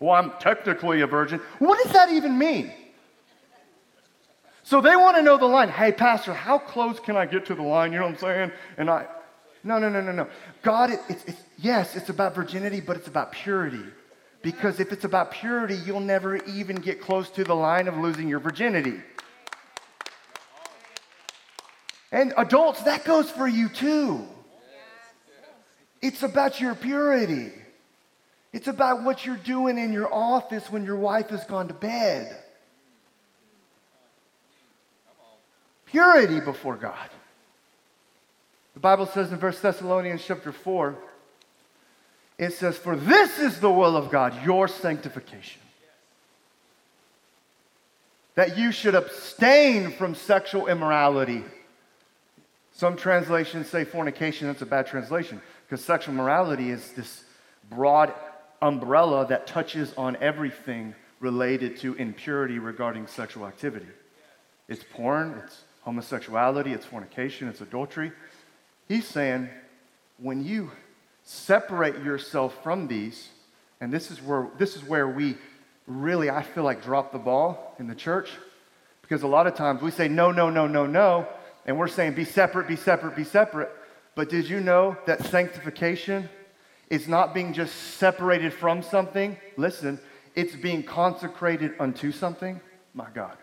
Well, 0.00 0.14
I'm 0.14 0.32
technically 0.40 1.00
a 1.00 1.06
virgin. 1.06 1.40
What 1.60 1.82
does 1.82 1.92
that 1.92 2.10
even 2.10 2.36
mean? 2.36 2.72
So 4.64 4.80
they 4.80 4.96
want 4.96 5.16
to 5.16 5.22
know 5.22 5.36
the 5.36 5.46
line. 5.46 5.68
Hey, 5.68 5.92
Pastor, 5.92 6.34
how 6.34 6.58
close 6.58 6.98
can 6.98 7.16
I 7.16 7.26
get 7.26 7.46
to 7.46 7.54
the 7.54 7.62
line? 7.62 7.92
You 7.92 7.98
know 8.00 8.06
what 8.06 8.14
I'm 8.14 8.18
saying? 8.20 8.52
And 8.78 8.90
I, 8.90 9.06
no, 9.62 9.78
no, 9.78 9.88
no, 9.88 10.00
no, 10.00 10.10
no. 10.10 10.26
God, 10.62 10.90
it, 10.90 11.00
it's, 11.08 11.24
it's, 11.24 11.42
yes, 11.58 11.94
it's 11.94 12.08
about 12.08 12.34
virginity, 12.34 12.80
but 12.80 12.96
it's 12.96 13.08
about 13.08 13.30
purity. 13.30 13.84
Because 14.44 14.78
if 14.78 14.92
it's 14.92 15.04
about 15.04 15.30
purity, 15.30 15.74
you'll 15.86 16.00
never 16.00 16.36
even 16.36 16.76
get 16.76 17.00
close 17.00 17.30
to 17.30 17.44
the 17.44 17.54
line 17.54 17.88
of 17.88 17.96
losing 17.96 18.28
your 18.28 18.40
virginity. 18.40 19.00
And 22.12 22.34
adults, 22.36 22.82
that 22.82 23.06
goes 23.06 23.30
for 23.30 23.48
you 23.48 23.70
too. 23.70 24.26
It's 26.02 26.22
about 26.22 26.60
your 26.60 26.74
purity. 26.74 27.52
It's 28.52 28.68
about 28.68 29.02
what 29.02 29.24
you're 29.24 29.38
doing 29.38 29.78
in 29.78 29.94
your 29.94 30.12
office 30.12 30.70
when 30.70 30.84
your 30.84 30.98
wife 30.98 31.30
has 31.30 31.42
gone 31.44 31.68
to 31.68 31.74
bed. 31.74 32.36
Purity 35.86 36.40
before 36.40 36.76
God. 36.76 37.08
The 38.74 38.80
Bible 38.80 39.06
says 39.06 39.32
in 39.32 39.40
1 39.40 39.54
Thessalonians 39.62 40.22
chapter 40.22 40.52
4, 40.52 40.98
it 42.38 42.52
says, 42.52 42.76
For 42.76 42.96
this 42.96 43.38
is 43.38 43.60
the 43.60 43.70
will 43.70 43.96
of 43.96 44.10
God, 44.10 44.44
your 44.44 44.68
sanctification. 44.68 45.60
That 48.34 48.58
you 48.58 48.72
should 48.72 48.94
abstain 48.94 49.92
from 49.92 50.14
sexual 50.14 50.66
immorality. 50.66 51.44
Some 52.72 52.96
translations 52.96 53.68
say 53.68 53.84
fornication, 53.84 54.48
that's 54.48 54.62
a 54.62 54.66
bad 54.66 54.88
translation, 54.88 55.40
because 55.64 55.84
sexual 55.84 56.14
morality 56.14 56.70
is 56.70 56.90
this 56.92 57.24
broad 57.70 58.12
umbrella 58.60 59.26
that 59.28 59.46
touches 59.46 59.94
on 59.96 60.16
everything 60.20 60.94
related 61.20 61.78
to 61.78 61.94
impurity 61.94 62.58
regarding 62.58 63.06
sexual 63.06 63.46
activity. 63.46 63.86
It's 64.68 64.82
porn, 64.82 65.40
it's 65.44 65.62
homosexuality, 65.82 66.72
it's 66.72 66.84
fornication, 66.84 67.48
it's 67.48 67.60
adultery. 67.60 68.10
He's 68.88 69.06
saying 69.06 69.48
when 70.18 70.44
you 70.44 70.72
separate 71.24 72.02
yourself 72.04 72.62
from 72.62 72.86
these, 72.86 73.28
and 73.80 73.92
this 73.92 74.10
is 74.10 74.22
where 74.22 74.48
this 74.58 74.76
is 74.76 74.84
where 74.84 75.08
we 75.08 75.36
really 75.86 76.30
I 76.30 76.42
feel 76.42 76.64
like 76.64 76.82
drop 76.82 77.12
the 77.12 77.18
ball 77.18 77.74
in 77.78 77.86
the 77.86 77.94
church 77.94 78.30
because 79.02 79.22
a 79.22 79.26
lot 79.26 79.46
of 79.46 79.54
times 79.54 79.82
we 79.82 79.90
say 79.90 80.08
no, 80.08 80.30
no, 80.30 80.48
no, 80.48 80.66
no, 80.66 80.86
no, 80.86 81.26
and 81.66 81.78
we're 81.78 81.88
saying 81.88 82.14
be 82.14 82.24
separate, 82.24 82.68
be 82.68 82.76
separate, 82.76 83.16
be 83.16 83.24
separate. 83.24 83.70
But 84.14 84.28
did 84.28 84.48
you 84.48 84.60
know 84.60 84.96
that 85.06 85.24
sanctification 85.26 86.28
is 86.88 87.08
not 87.08 87.34
being 87.34 87.52
just 87.52 87.74
separated 87.74 88.52
from 88.52 88.82
something? 88.82 89.36
Listen, 89.56 89.98
it's 90.34 90.54
being 90.54 90.82
consecrated 90.82 91.74
unto 91.80 92.12
something. 92.12 92.60
My 92.94 93.08
God. 93.12 93.36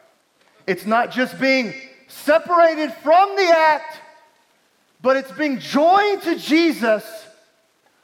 It's 0.65 0.86
not 0.86 1.12
just 1.12 1.39
being 1.39 1.74
separated 2.08 2.94
from 2.94 3.36
the 3.36 3.54
act, 3.56 4.00
but 5.02 5.17
it's 5.17 5.32
being 5.32 5.60
joined 5.60 6.22
to 6.24 6.38
Jesus, 6.38 7.04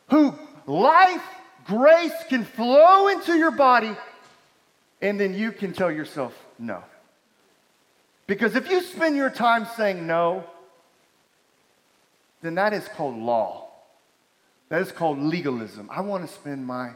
who 0.09 0.33
life, 0.65 1.23
grace 1.65 2.13
can 2.29 2.43
flow 2.45 3.07
into 3.07 3.35
your 3.37 3.51
body, 3.51 3.95
and 5.01 5.19
then 5.19 5.33
you 5.33 5.51
can 5.51 5.73
tell 5.73 5.91
yourself 5.91 6.33
no. 6.57 6.83
Because 8.25 8.55
if 8.55 8.69
you 8.69 8.81
spend 8.81 9.15
your 9.15 9.29
time 9.29 9.67
saying 9.77 10.05
no, 10.05 10.43
then 12.41 12.55
that 12.55 12.73
is 12.73 12.87
called 12.89 13.17
law. 13.17 13.69
That 14.69 14.81
is 14.81 14.91
called 14.91 15.19
legalism. 15.19 15.89
I 15.91 16.01
want 16.01 16.27
to 16.27 16.33
spend 16.33 16.67
my 16.67 16.91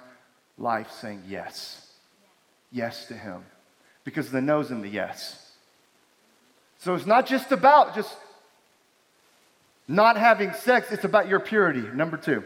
life 0.58 0.92
saying 0.92 1.24
yes. 1.28 1.88
Yes 2.72 3.06
to 3.08 3.14
Him. 3.14 3.46
Because 4.04 4.30
the 4.30 4.42
no's 4.42 4.72
in 4.72 4.82
the 4.82 4.90
yes. 4.90 5.52
So 6.80 6.96
it's 6.96 7.06
not 7.06 7.28
just 7.28 7.52
about 7.52 7.96
just 7.96 8.14
not 9.88 10.18
having 10.18 10.54
sex, 10.54 10.92
it's 10.92 11.04
about 11.04 11.28
your 11.28 11.40
purity. 11.40 11.82
Number 11.82 12.18
two. 12.18 12.44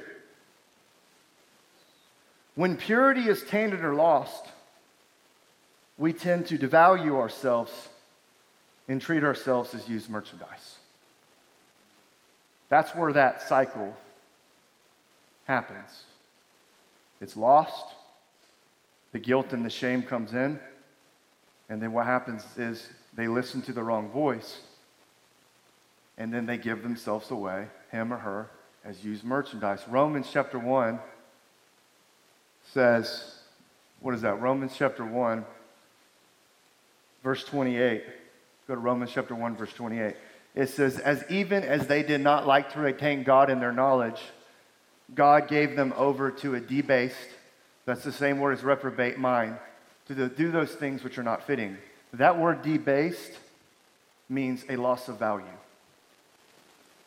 When 2.56 2.78
purity 2.78 3.28
is 3.28 3.44
tainted 3.44 3.84
or 3.84 3.94
lost, 3.94 4.46
we 5.98 6.14
tend 6.14 6.48
to 6.48 6.58
devalue 6.58 7.16
ourselves 7.16 7.72
and 8.88 9.02
treat 9.02 9.24
ourselves 9.24 9.74
as 9.74 9.88
used 9.90 10.10
merchandise. 10.10 10.78
That's 12.70 12.96
where 12.96 13.14
that 13.14 13.42
cycle 13.42 13.96
happens. 15.46 16.04
It's 17.22 17.38
lost, 17.38 17.94
the 19.12 19.20
guilt 19.20 19.54
and 19.54 19.66
the 19.66 19.70
shame 19.70 20.04
comes 20.04 20.34
in, 20.34 20.60
and 21.70 21.82
then 21.82 21.92
what 21.92 22.06
happens 22.06 22.46
is 22.58 22.88
they 23.16 23.28
listen 23.28 23.62
to 23.64 23.74
the 23.74 23.84
wrong 23.84 24.10
voice, 24.10 24.60
and 26.18 26.34
then 26.34 26.46
they 26.46 26.58
give 26.58 26.84
themselves 26.84 27.32
away, 27.32 27.68
him 27.92 28.14
or 28.14 28.18
her, 28.18 28.50
as 28.84 29.04
used 29.04 29.24
merchandise. 29.24 29.82
Romans 29.88 30.28
chapter 30.32 30.60
1 30.60 31.00
says, 32.74 33.36
what 34.06 34.14
is 34.14 34.22
that? 34.22 34.40
Romans 34.40 34.74
chapter 34.78 35.04
1, 35.04 35.44
verse 37.24 37.44
28. 37.44 38.04
Go 38.68 38.76
to 38.76 38.80
Romans 38.80 39.12
chapter 39.14 39.34
1, 39.34 39.56
verse 39.56 39.74
28. 39.74 40.16
It 40.54 40.70
says, 40.70 41.00
As 41.00 41.24
even 41.30 41.64
as 41.64 41.88
they 41.88 42.04
did 42.04 42.22
not 42.22 42.48
like 42.48 42.74
to 42.74 42.80
retain 42.80 43.24
God 43.24 43.50
in 43.50 43.60
their 43.60 43.72
knowledge, 43.72 44.22
God 45.14 45.48
gave 45.48 45.76
them 45.76 45.94
over 45.98 46.32
to 46.32 46.56
a 46.56 46.60
debased, 46.60 47.16
that's 47.86 48.04
the 48.04 48.12
same 48.12 48.40
word 48.40 48.58
as 48.58 48.64
reprobate 48.64 49.18
mind, 49.18 49.58
to 50.08 50.30
do 50.30 50.52
those 50.52 50.72
things 50.72 51.04
which 51.04 51.18
are 51.18 51.24
not 51.24 51.46
fitting. 51.46 51.78
That 52.14 52.38
word 52.38 52.62
debased 52.62 53.40
means 54.30 54.64
a 54.70 54.76
loss 54.76 55.08
of 55.10 55.18
value. 55.20 55.46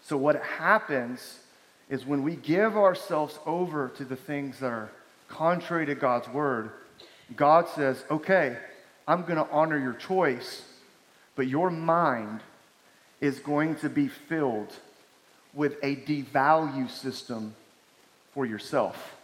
So, 0.03 0.17
what 0.17 0.43
happens 0.43 1.41
is 1.89 2.05
when 2.05 2.23
we 2.23 2.37
give 2.37 2.77
ourselves 2.77 3.39
over 3.47 3.89
to 3.97 4.05
the 4.05 4.17
things 4.17 4.59
that 4.61 4.73
are 4.73 4.91
contrary 5.29 5.87
to 5.87 5.95
God's 5.95 6.29
word, 6.29 6.71
God 7.37 7.69
says, 7.69 8.03
okay, 8.11 8.57
I'm 9.07 9.23
going 9.23 9.37
to 9.37 9.49
honor 9.51 9.79
your 9.79 9.95
choice, 9.95 10.63
but 11.37 11.47
your 11.47 11.71
mind 11.71 12.41
is 13.21 13.39
going 13.39 13.77
to 13.77 13.89
be 13.89 14.09
filled 14.09 14.73
with 15.55 15.77
a 15.83 15.97
devalue 15.97 16.91
system 16.91 17.55
for 18.33 18.47
yourself. 18.47 19.17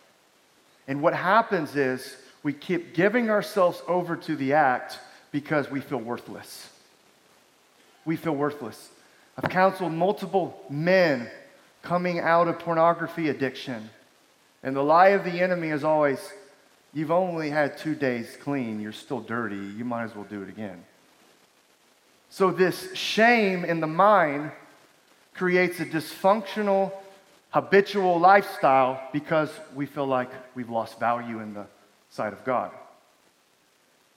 And 0.86 1.02
what 1.02 1.14
happens 1.14 1.76
is 1.76 2.16
we 2.42 2.52
keep 2.52 2.94
giving 2.94 3.30
ourselves 3.30 3.82
over 3.86 4.16
to 4.16 4.36
the 4.36 4.52
act 4.52 4.98
because 5.32 5.70
we 5.70 5.80
feel 5.80 5.98
worthless. 5.98 6.68
We 8.04 8.16
feel 8.16 8.34
worthless. 8.34 8.90
I've 9.36 9.50
counseled 9.50 9.92
multiple 9.92 10.62
men 10.68 11.28
coming 11.82 12.20
out 12.20 12.48
of 12.48 12.58
pornography 12.58 13.28
addiction. 13.28 13.90
And 14.64 14.74
the 14.74 14.82
lie 14.82 15.08
of 15.08 15.24
the 15.24 15.42
enemy 15.42 15.68
is 15.68 15.84
always 15.84 16.18
you've 16.94 17.10
only 17.10 17.50
had 17.50 17.76
two 17.76 17.94
days 17.94 18.36
clean, 18.42 18.80
you're 18.80 18.92
still 18.92 19.20
dirty, 19.20 19.56
you 19.56 19.84
might 19.84 20.04
as 20.04 20.16
well 20.16 20.24
do 20.24 20.42
it 20.42 20.48
again. 20.48 20.82
So, 22.30 22.50
this 22.50 22.92
shame 22.94 23.64
in 23.64 23.80
the 23.80 23.86
mind 23.86 24.50
creates 25.34 25.78
a 25.80 25.84
dysfunctional, 25.84 26.92
habitual 27.50 28.18
lifestyle 28.18 29.00
because 29.12 29.50
we 29.74 29.86
feel 29.86 30.06
like 30.06 30.30
we've 30.54 30.70
lost 30.70 30.98
value 30.98 31.40
in 31.40 31.54
the 31.54 31.66
sight 32.10 32.32
of 32.32 32.42
God. 32.44 32.72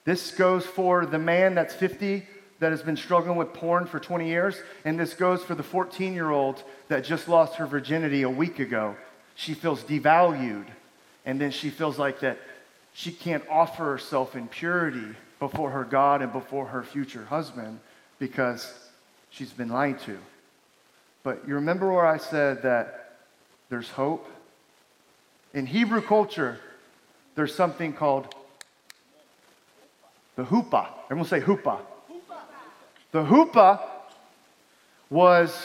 This 0.06 0.32
goes 0.32 0.66
for 0.66 1.06
the 1.06 1.20
man 1.20 1.56
that's 1.56 1.76
50 1.76 2.26
that 2.60 2.72
has 2.72 2.82
been 2.82 2.98
struggling 2.98 3.38
with 3.38 3.54
porn 3.54 3.86
for 3.86 4.00
20 4.00 4.28
years, 4.28 4.56
and 4.86 4.98
this 4.98 5.14
goes 5.14 5.44
for 5.44 5.54
the 5.54 5.62
14 5.62 6.14
year 6.14 6.32
old 6.32 6.64
that 6.88 7.04
just 7.04 7.28
lost 7.28 7.56
her 7.56 7.68
virginity 7.68 8.22
a 8.22 8.30
week 8.30 8.60
ago. 8.60 8.96
She 9.38 9.54
feels 9.54 9.84
devalued, 9.84 10.66
and 11.24 11.40
then 11.40 11.52
she 11.52 11.70
feels 11.70 12.00
like 12.00 12.22
that 12.22 12.40
she 12.94 13.12
can't 13.12 13.44
offer 13.48 13.86
herself 13.86 14.36
in 14.36 14.48
purity 14.48 15.16
before 15.40 15.70
her 15.70 15.84
God 15.84 16.24
and 16.24 16.34
before 16.34 16.66
her 16.66 16.82
future 16.82 17.24
husband 17.26 17.80
because 18.18 18.74
she's 19.30 19.52
been 19.52 19.70
lied 19.70 20.00
to. 20.02 20.18
But 21.22 21.48
you 21.48 21.54
remember 21.54 21.94
where 21.94 22.08
I 22.08 22.18
said 22.18 22.64
that 22.64 23.18
there's 23.70 23.92
hope? 23.92 24.28
In 25.54 25.68
Hebrew 25.68 26.02
culture, 26.02 26.58
there's 27.36 27.54
something 27.54 27.94
called 27.94 28.34
the 30.36 30.46
huppah. 30.46 30.88
Everyone 31.06 31.28
say 31.28 31.42
huppah. 31.42 31.82
The 33.12 33.24
huppah 33.24 33.82
was 35.12 35.56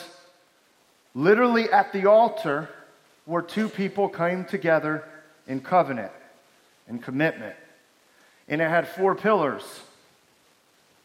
literally 1.15 1.73
at 1.73 1.95
the 1.95 2.05
altar 2.05 2.69
where 3.25 3.43
two 3.43 3.69
people 3.69 4.09
came 4.09 4.45
together 4.45 5.05
in 5.47 5.61
covenant 5.61 6.13
and 6.89 7.03
commitment. 7.03 7.55
And 8.49 8.61
it 8.61 8.69
had 8.69 8.89
four 8.89 9.15
pillars. 9.15 9.63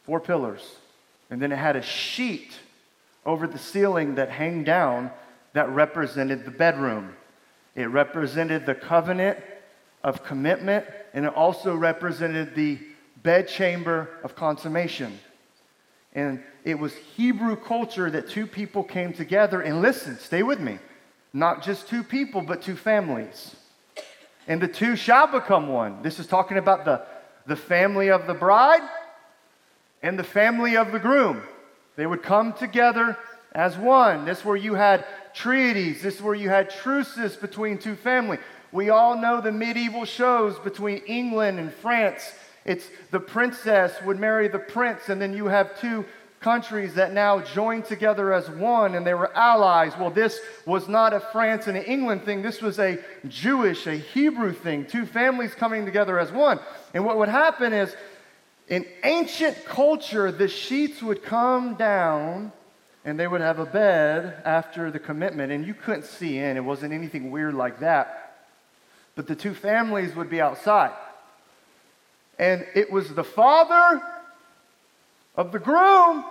Four 0.03 0.19
pillars. 0.19 0.75
And 1.29 1.41
then 1.41 1.51
it 1.51 1.57
had 1.57 1.75
a 1.75 1.81
sheet 1.81 2.53
over 3.25 3.45
the 3.45 3.59
ceiling 3.59 4.15
that 4.15 4.31
hung 4.31 4.63
down 4.63 5.11
that 5.53 5.69
represented 5.69 6.45
the 6.45 6.51
bedroom. 6.51 7.15
It 7.75 7.85
represented 7.85 8.65
the 8.65 8.75
covenant 8.75 9.37
of 10.03 10.23
commitment, 10.23 10.85
and 11.13 11.25
it 11.25 11.33
also 11.35 11.75
represented 11.75 12.55
the 12.55 12.79
bedchamber 13.21 14.09
of 14.23 14.35
consummation. 14.35 15.19
And 16.13 16.41
it 16.63 16.79
was 16.79 16.95
Hebrew 16.95 17.55
culture 17.55 18.09
that 18.09 18.29
two 18.29 18.47
people 18.47 18.83
came 18.83 19.13
together 19.13 19.61
and 19.61 19.81
listen, 19.81 20.17
stay 20.17 20.43
with 20.43 20.59
me. 20.59 20.79
Not 21.33 21.63
just 21.63 21.87
two 21.87 22.03
people, 22.03 22.41
but 22.41 22.61
two 22.61 22.75
families. 22.75 23.55
And 24.47 24.61
the 24.61 24.67
two 24.67 24.95
shall 24.95 25.27
become 25.27 25.67
one. 25.67 26.01
This 26.01 26.19
is 26.19 26.27
talking 26.27 26.57
about 26.57 26.85
the, 26.85 27.01
the 27.45 27.55
family 27.55 28.09
of 28.09 28.27
the 28.27 28.33
bride 28.33 28.87
and 30.01 30.17
the 30.17 30.23
family 30.23 30.77
of 30.77 30.91
the 30.91 30.99
groom. 30.99 31.41
They 31.95 32.05
would 32.05 32.23
come 32.23 32.53
together 32.53 33.17
as 33.53 33.77
one. 33.77 34.25
This 34.25 34.39
is 34.39 34.45
where 34.45 34.55
you 34.55 34.75
had 34.75 35.05
treaties. 35.33 36.01
This 36.01 36.15
is 36.15 36.21
where 36.21 36.35
you 36.35 36.49
had 36.49 36.69
truces 36.69 37.35
between 37.35 37.77
two 37.77 37.95
families. 37.95 38.39
We 38.71 38.89
all 38.89 39.17
know 39.17 39.41
the 39.41 39.51
medieval 39.51 40.05
shows 40.05 40.57
between 40.59 40.97
England 40.99 41.59
and 41.59 41.73
France 41.73 42.31
it's 42.67 42.89
the 43.11 43.19
princess 43.21 43.93
would 44.03 44.19
marry 44.19 44.49
the 44.49 44.59
prince, 44.59 45.07
and 45.07 45.21
then 45.21 45.33
you 45.33 45.45
have 45.45 45.79
two 45.79 46.03
countries 46.39 46.93
that 46.95 47.13
now 47.13 47.39
joined 47.39 47.85
together 47.85 48.31
as 48.31 48.49
one 48.49 48.95
and 48.95 49.05
they 49.05 49.13
were 49.13 49.35
allies. 49.35 49.93
Well, 49.97 50.11
this 50.11 50.39
was 50.65 50.87
not 50.87 51.13
a 51.13 51.19
France 51.19 51.67
and 51.67 51.77
an 51.77 51.83
England 51.83 52.23
thing. 52.23 52.41
This 52.41 52.61
was 52.61 52.79
a 52.79 52.99
Jewish, 53.27 53.87
a 53.87 53.95
Hebrew 53.95 54.53
thing. 54.53 54.85
Two 54.85 55.05
families 55.05 55.53
coming 55.53 55.85
together 55.85 56.19
as 56.19 56.31
one. 56.31 56.59
And 56.93 57.05
what 57.05 57.17
would 57.17 57.29
happen 57.29 57.73
is 57.73 57.95
in 58.67 58.85
ancient 59.03 59.65
culture, 59.65 60.31
the 60.31 60.47
sheets 60.47 61.01
would 61.01 61.23
come 61.23 61.75
down 61.75 62.51
and 63.05 63.17
they 63.17 63.27
would 63.27 63.41
have 63.41 63.59
a 63.59 63.65
bed 63.65 64.41
after 64.43 64.91
the 64.91 64.99
commitment, 64.99 65.49
and 65.49 65.65
you 65.65 65.73
couldn't 65.73 66.03
see 66.03 66.39
in. 66.39 66.57
It 66.57 66.63
wasn't 66.65 66.91
anything 66.91 67.31
weird 67.31 67.53
like 67.53 67.79
that. 67.79 68.35
But 69.15 69.27
the 69.27 69.35
two 69.35 69.53
families 69.53 70.13
would 70.13 70.29
be 70.29 70.41
outside. 70.41 70.91
And 72.37 72.65
it 72.75 72.91
was 72.91 73.13
the 73.13 73.23
father 73.23 74.01
of 75.37 75.51
the 75.51 75.59
groom 75.59 76.25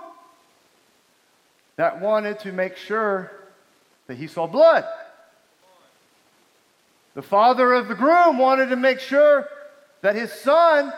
that 1.77 2.01
wanted 2.01 2.39
to 2.41 2.51
make 2.51 2.75
sure 2.75 3.31
that 4.07 4.17
he 4.17 4.27
saw 4.27 4.45
blood. 4.45 4.85
The 7.15 7.21
father 7.21 7.73
of 7.73 7.87
the 7.87 7.95
groom 7.95 8.37
wanted 8.37 8.69
to 8.69 8.75
make 8.75 8.99
sure 8.99 9.47
that 10.01 10.15
his 10.15 10.31
son 10.31 10.93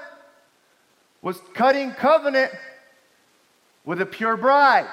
was 1.21 1.39
cutting 1.53 1.91
covenant 1.91 2.51
with 3.85 4.01
a 4.01 4.05
pure 4.05 4.35
bride. 4.35 4.87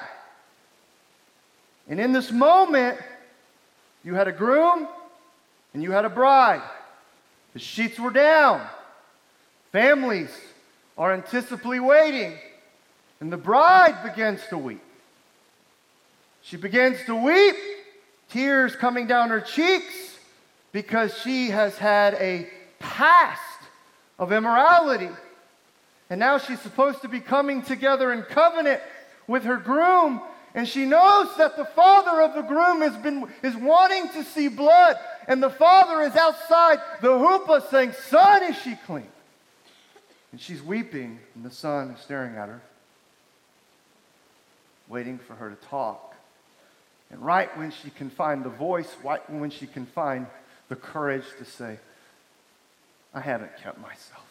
And 1.89 1.99
in 1.99 2.11
this 2.11 2.31
moment, 2.31 2.97
you 4.03 4.13
had 4.13 4.27
a 4.27 4.31
groom 4.31 4.87
and 5.73 5.83
you 5.83 5.91
had 5.91 6.05
a 6.05 6.09
bride. 6.09 6.61
The 7.53 7.59
sheets 7.59 7.99
were 7.99 8.11
down. 8.11 8.65
Families 9.71 10.29
are 10.97 11.13
anticipatively 11.13 11.79
waiting, 11.79 12.37
and 13.19 13.31
the 13.31 13.37
bride 13.37 14.03
begins 14.03 14.41
to 14.49 14.57
weep. 14.57 14.81
She 16.41 16.57
begins 16.57 16.97
to 17.05 17.15
weep, 17.15 17.55
tears 18.29 18.75
coming 18.75 19.07
down 19.07 19.29
her 19.29 19.41
cheeks, 19.41 20.17
because 20.71 21.17
she 21.19 21.49
has 21.49 21.77
had 21.77 22.13
a 22.15 22.47
past 22.79 23.41
of 24.19 24.31
immorality. 24.31 25.09
And 26.09 26.19
now 26.19 26.37
she's 26.37 26.61
supposed 26.61 27.01
to 27.01 27.09
be 27.09 27.19
coming 27.19 27.63
together 27.63 28.13
in 28.13 28.21
covenant 28.23 28.81
with 29.27 29.43
her 29.43 29.57
groom. 29.57 30.21
And 30.55 30.67
she 30.67 30.85
knows 30.85 31.35
that 31.37 31.57
the 31.57 31.65
father 31.65 32.21
of 32.21 32.33
the 32.33 32.41
groom 32.41 32.81
has 32.81 32.95
been, 32.97 33.27
is 33.43 33.55
wanting 33.55 34.09
to 34.09 34.23
see 34.23 34.47
blood. 34.47 34.97
And 35.27 35.43
the 35.43 35.49
father 35.49 36.01
is 36.01 36.15
outside 36.15 36.79
the 37.01 37.09
huppah 37.09 37.69
saying, 37.69 37.93
Son, 37.93 38.43
is 38.43 38.57
she 38.61 38.75
clean? 38.85 39.07
And 40.31 40.41
she's 40.41 40.61
weeping, 40.61 41.19
and 41.35 41.43
the 41.43 41.51
son 41.51 41.91
is 41.91 42.01
staring 42.01 42.35
at 42.35 42.49
her, 42.49 42.61
waiting 44.87 45.17
for 45.17 45.35
her 45.35 45.49
to 45.49 45.55
talk. 45.67 46.15
And 47.09 47.21
right 47.21 47.55
when 47.57 47.71
she 47.71 47.89
can 47.89 48.09
find 48.09 48.43
the 48.43 48.49
voice, 48.49 48.93
right 49.03 49.27
when 49.29 49.49
she 49.49 49.67
can 49.67 49.85
find 49.85 50.27
the 50.69 50.75
courage 50.75 51.23
to 51.39 51.45
say, 51.45 51.79
I 53.13 53.21
haven't 53.21 53.51
kept 53.63 53.79
myself. 53.79 54.25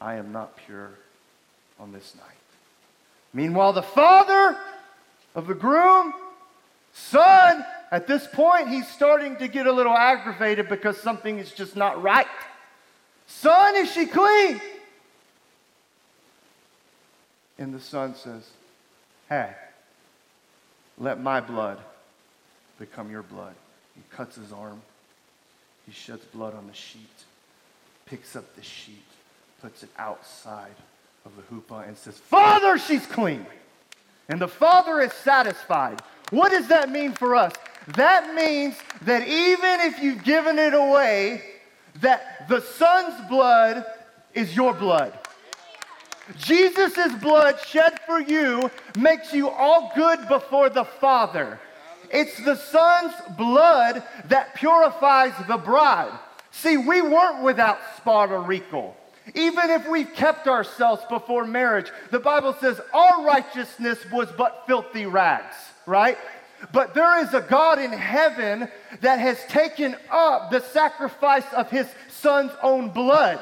I 0.00 0.16
am 0.16 0.32
not 0.32 0.56
pure 0.56 0.90
on 1.78 1.92
this 1.92 2.14
night. 2.16 2.36
Meanwhile, 3.32 3.72
the 3.72 3.82
father 3.82 4.56
of 5.34 5.46
the 5.46 5.54
groom, 5.54 6.12
son, 6.92 7.64
at 7.90 8.06
this 8.06 8.26
point, 8.32 8.68
he's 8.68 8.88
starting 8.88 9.36
to 9.36 9.48
get 9.48 9.66
a 9.66 9.72
little 9.72 9.96
aggravated 9.96 10.68
because 10.68 10.98
something 11.00 11.38
is 11.38 11.52
just 11.52 11.76
not 11.76 12.02
right. 12.02 12.26
Son, 13.26 13.76
is 13.76 13.90
she 13.90 14.06
clean? 14.06 14.60
And 17.58 17.74
the 17.74 17.80
son 17.80 18.14
says, 18.14 18.48
Hey, 19.28 19.50
let 20.98 21.20
my 21.20 21.40
blood 21.40 21.78
become 22.78 23.10
your 23.10 23.22
blood. 23.22 23.54
He 23.94 24.02
cuts 24.10 24.36
his 24.36 24.52
arm. 24.52 24.80
He 25.86 25.92
sheds 25.92 26.24
blood 26.26 26.54
on 26.54 26.66
the 26.66 26.74
sheet, 26.74 27.24
picks 28.06 28.34
up 28.34 28.56
the 28.56 28.62
sheet, 28.62 29.04
puts 29.62 29.82
it 29.82 29.88
outside 29.98 30.74
of 31.24 31.32
the 31.36 31.42
huppah, 31.42 31.86
and 31.86 31.96
says, 31.96 32.18
Father, 32.18 32.76
she's 32.76 33.06
clean. 33.06 33.46
And 34.28 34.40
the 34.40 34.48
father 34.48 35.00
is 35.00 35.12
satisfied. 35.12 36.00
What 36.30 36.50
does 36.50 36.66
that 36.68 36.90
mean 36.90 37.12
for 37.12 37.36
us? 37.36 37.52
That 37.94 38.34
means 38.34 38.74
that 39.02 39.28
even 39.28 39.80
if 39.80 40.02
you've 40.02 40.24
given 40.24 40.58
it 40.58 40.74
away, 40.74 41.42
that 42.00 42.48
the 42.48 42.60
son's 42.60 43.28
blood 43.28 43.84
is 44.34 44.56
your 44.56 44.74
blood. 44.74 45.16
Jesus' 46.38 47.12
blood 47.20 47.58
shed 47.66 48.00
for 48.06 48.20
you 48.20 48.70
makes 48.98 49.32
you 49.32 49.48
all 49.48 49.92
good 49.94 50.26
before 50.28 50.68
the 50.68 50.84
Father. 50.84 51.60
It's 52.10 52.38
the 52.44 52.56
Son's 52.56 53.14
blood 53.36 54.02
that 54.26 54.54
purifies 54.54 55.32
the 55.46 55.56
bride. 55.56 56.18
See, 56.50 56.76
we 56.76 57.02
weren't 57.02 57.42
without 57.42 57.78
spot 57.96 58.30
or 58.30 58.40
wrinkle. 58.40 58.96
Even 59.34 59.70
if 59.70 59.88
we 59.88 60.04
kept 60.04 60.46
ourselves 60.46 61.02
before 61.08 61.44
marriage, 61.44 61.90
the 62.10 62.20
Bible 62.20 62.56
says 62.60 62.80
our 62.94 63.24
righteousness 63.24 63.98
was 64.12 64.28
but 64.38 64.64
filthy 64.66 65.06
rags, 65.06 65.56
right? 65.84 66.16
But 66.72 66.94
there 66.94 67.18
is 67.24 67.34
a 67.34 67.40
God 67.40 67.78
in 67.78 67.92
heaven 67.92 68.68
that 69.00 69.18
has 69.18 69.38
taken 69.46 69.96
up 70.10 70.50
the 70.50 70.60
sacrifice 70.60 71.44
of 71.52 71.70
his 71.70 71.86
son's 72.08 72.52
own 72.62 72.90
blood 72.90 73.38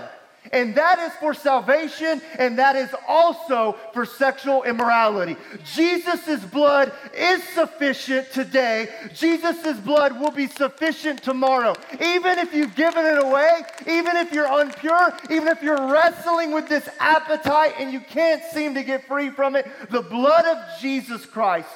And 0.55 0.77
that 0.77 1.01
is 1.01 1.13
for 1.15 1.35
salvation, 1.35 2.23
and 2.39 2.61
that 2.61 2.77
is 2.77 2.89
also 3.09 3.77
for 3.93 4.07
sexual 4.07 4.63
immorality. 4.63 5.37
Jesus' 5.65 6.45
blood 6.45 6.93
is 7.13 7.43
sufficient 7.43 8.31
today. 8.31 8.89
Jesus' 9.13 9.77
blood 9.81 10.21
will 10.21 10.31
be 10.31 10.47
sufficient 10.47 11.25
tomorrow. 11.25 11.75
Even 11.95 12.39
if 12.39 12.55
you've 12.55 12.77
given 12.77 13.05
it 13.05 13.19
away, 13.19 13.63
even 13.89 14.17
if 14.17 14.33
you're 14.33 14.47
unpure, 14.47 15.13
even 15.29 15.49
if 15.49 15.61
you're 15.61 15.91
wrestling 15.91 16.53
with 16.53 16.69
this 16.69 16.89
appetite 17.01 17.75
and 17.79 17.93
you 17.93 17.99
can't 17.99 18.43
seem 18.53 18.75
to 18.75 18.85
get 18.85 19.09
free 19.09 19.31
from 19.31 19.57
it, 19.57 19.67
the 19.91 20.03
blood 20.03 20.45
of 20.45 20.81
Jesus 20.81 21.27
Christ 21.27 21.69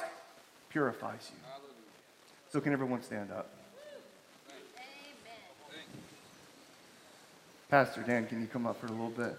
purifies 0.69 1.29
you. 1.33 1.37
So, 2.53 2.61
can 2.61 2.71
everyone 2.71 3.03
stand 3.03 3.29
up? 3.31 3.58
Pastor 7.69 8.01
Dan, 8.01 8.25
can 8.25 8.41
you 8.41 8.47
come 8.47 8.65
up 8.65 8.81
for 8.81 8.87
a 8.87 8.89
little 8.89 9.11
bit? 9.11 9.37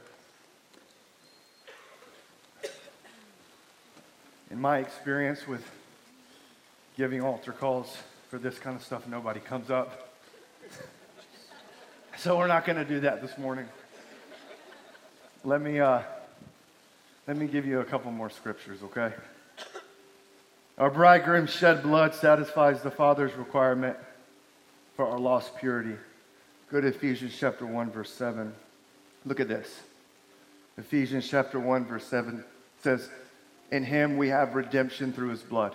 In 4.52 4.60
my 4.60 4.78
experience 4.78 5.48
with 5.48 5.68
giving 6.96 7.22
altar 7.22 7.50
calls 7.50 7.96
for 8.28 8.38
this 8.38 8.56
kind 8.56 8.76
of 8.76 8.84
stuff, 8.84 9.08
nobody 9.08 9.40
comes 9.40 9.68
up. 9.68 10.14
so 12.18 12.38
we're 12.38 12.46
not 12.46 12.64
going 12.64 12.78
to 12.78 12.84
do 12.84 13.00
that 13.00 13.20
this 13.20 13.36
morning. 13.36 13.66
Let 15.42 15.60
me, 15.60 15.80
uh, 15.80 16.02
let 17.26 17.36
me 17.36 17.48
give 17.48 17.66
you 17.66 17.80
a 17.80 17.84
couple 17.84 18.12
more 18.12 18.30
scriptures, 18.30 18.78
okay? 18.84 19.12
Our 20.78 20.90
bridegroom 20.90 21.48
shed 21.48 21.82
blood 21.82 22.14
satisfies 22.14 22.80
the 22.80 22.92
Father's 22.92 23.34
requirement 23.34 23.96
for 24.94 25.08
our 25.08 25.18
lost 25.18 25.56
purity. 25.56 25.96
Go 26.70 26.80
to 26.80 26.86
Ephesians 26.86 27.36
chapter 27.38 27.66
1, 27.66 27.90
verse 27.90 28.12
7. 28.12 28.52
Look 29.26 29.40
at 29.40 29.48
this. 29.48 29.80
Ephesians 30.78 31.28
chapter 31.28 31.58
1, 31.58 31.84
verse 31.84 32.06
7 32.06 32.44
says, 32.82 33.10
In 33.72 33.82
him 33.82 34.16
we 34.16 34.28
have 34.28 34.54
redemption 34.54 35.12
through 35.12 35.30
his 35.30 35.42
blood. 35.42 35.74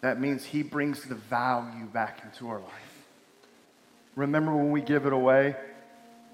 That 0.00 0.20
means 0.20 0.44
he 0.44 0.62
brings 0.62 1.02
the 1.02 1.16
value 1.16 1.86
back 1.86 2.22
into 2.24 2.48
our 2.48 2.60
life. 2.60 3.06
Remember 4.14 4.54
when 4.54 4.70
we 4.70 4.80
give 4.80 5.06
it 5.06 5.12
away, 5.12 5.56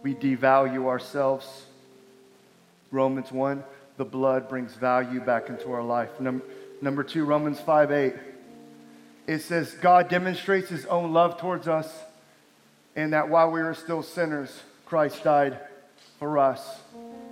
we 0.03 0.15
devalue 0.15 0.87
ourselves. 0.87 1.65
Romans 2.91 3.33
1, 3.33 3.65
the 3.97 4.05
blood 4.05 4.51
brings 4.51 4.75
value 4.75 5.21
back 5.21 5.49
into 5.49 5.73
our 5.73 5.83
life. 5.83 6.21
Number, 6.21 6.45
number 6.83 7.03
two, 7.03 7.25
Romans 7.25 7.59
5 7.59 7.91
8. 7.91 8.15
It 9.27 9.39
says, 9.39 9.73
God 9.81 10.11
demonstrates 10.11 10.69
his 10.69 10.85
own 10.85 11.15
love 11.15 11.41
towards 11.41 11.67
us 11.67 11.91
and 12.97 13.13
that 13.13 13.29
while 13.29 13.51
we 13.51 13.63
were 13.63 13.75
still 13.75 14.03
sinners, 14.03 14.63
Christ 14.87 15.25
died 15.25 15.59
for 16.19 16.39
us. 16.39 16.81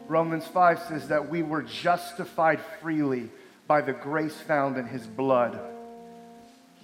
Romans 0.09 0.47
5 0.47 0.81
says 0.81 1.09
that 1.09 1.29
we 1.29 1.43
were 1.43 1.63
justified 1.63 2.61
freely 2.81 3.31
by 3.67 3.81
the 3.81 3.93
grace 3.93 4.37
found 4.41 4.77
in 4.77 4.87
his 4.87 5.07
blood. 5.07 5.59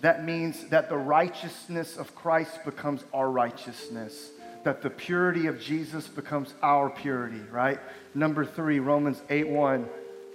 That 0.01 0.24
means 0.24 0.68
that 0.68 0.89
the 0.89 0.97
righteousness 0.97 1.97
of 1.97 2.14
Christ 2.14 2.64
becomes 2.64 3.05
our 3.12 3.29
righteousness, 3.31 4.31
that 4.64 4.81
the 4.81 4.91
purity 4.91 5.49
of 5.49 5.61
Jesus 5.61 6.07
becomes 6.07 6.55
our 6.62 6.89
purity, 6.89 7.43
right? 7.51 7.81
Number 8.14 8.45
three, 8.45 8.79
Romans 8.79 9.20
8 9.29 9.49
1. 9.49 9.89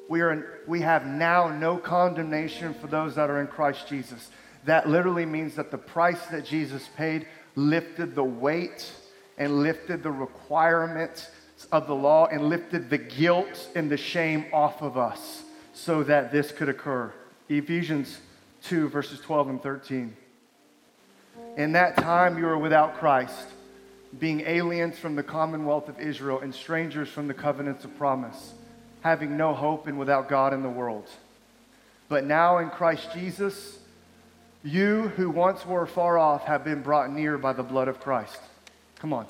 We, 0.10 0.22
are 0.22 0.32
in, 0.32 0.44
we 0.68 0.82
have 0.82 1.06
now 1.06 1.48
no 1.48 1.78
condemnation 1.78 2.74
for 2.74 2.88
those 2.88 3.16
that 3.16 3.30
are 3.30 3.40
in 3.40 3.48
Christ 3.48 3.88
Jesus. 3.88 4.30
That 4.66 4.88
literally 4.88 5.26
means 5.26 5.56
that 5.56 5.72
the 5.72 5.78
price 5.78 6.26
that 6.28 6.46
Jesus 6.46 6.88
paid 6.98 7.26
lifted 7.56 8.16
the 8.16 8.24
weight 8.24 8.92
and 9.38 9.62
lifted 9.62 10.04
the 10.04 10.12
requirements 10.12 11.30
of 11.72 11.88
the 11.88 11.96
law 11.96 12.28
and 12.28 12.50
lifted 12.50 12.90
the 12.90 12.98
guilt 12.98 13.70
and 13.76 13.90
the 13.90 13.98
shame 13.98 14.46
off 14.52 14.82
of 14.82 14.98
us 14.98 15.44
so 15.74 16.04
that 16.04 16.32
this 16.32 16.52
could 16.52 16.70
occur. 16.70 17.12
Ephesians 17.50 18.20
2, 18.64 18.90
verses 18.90 19.20
12 19.20 19.50
and 19.50 19.64
13. 19.64 20.16
In 21.58 21.72
that 21.74 21.98
time 21.98 22.38
you 22.38 22.46
were 22.46 22.58
without 22.58 22.98
Christ, 23.00 23.48
being 24.20 24.42
aliens 24.42 25.00
from 25.00 25.16
the 25.16 25.24
commonwealth 25.24 25.90
of 25.90 26.00
Israel 26.00 26.40
and 26.40 26.54
strangers 26.54 27.10
from 27.10 27.28
the 27.28 27.34
covenants 27.34 27.84
of 27.84 27.98
promise, 27.98 28.54
having 29.02 29.36
no 29.38 29.54
hope 29.54 29.88
and 29.88 29.98
without 29.98 30.30
God 30.30 30.54
in 30.54 30.62
the 30.62 30.70
world. 30.70 31.10
But 32.10 32.26
now 32.26 32.60
in 32.60 32.70
Christ 32.70 33.10
Jesus, 33.14 33.80
you 34.64 35.10
who 35.10 35.30
once 35.30 35.66
were 35.66 35.86
far 35.86 36.18
off 36.18 36.46
have 36.46 36.64
been 36.64 36.82
brought 36.82 37.12
near 37.12 37.38
by 37.38 37.54
the 37.54 37.64
blood 37.64 37.88
of 37.88 38.00
Christ. 38.00 38.40
Come 39.00 39.12
on. 39.12 39.28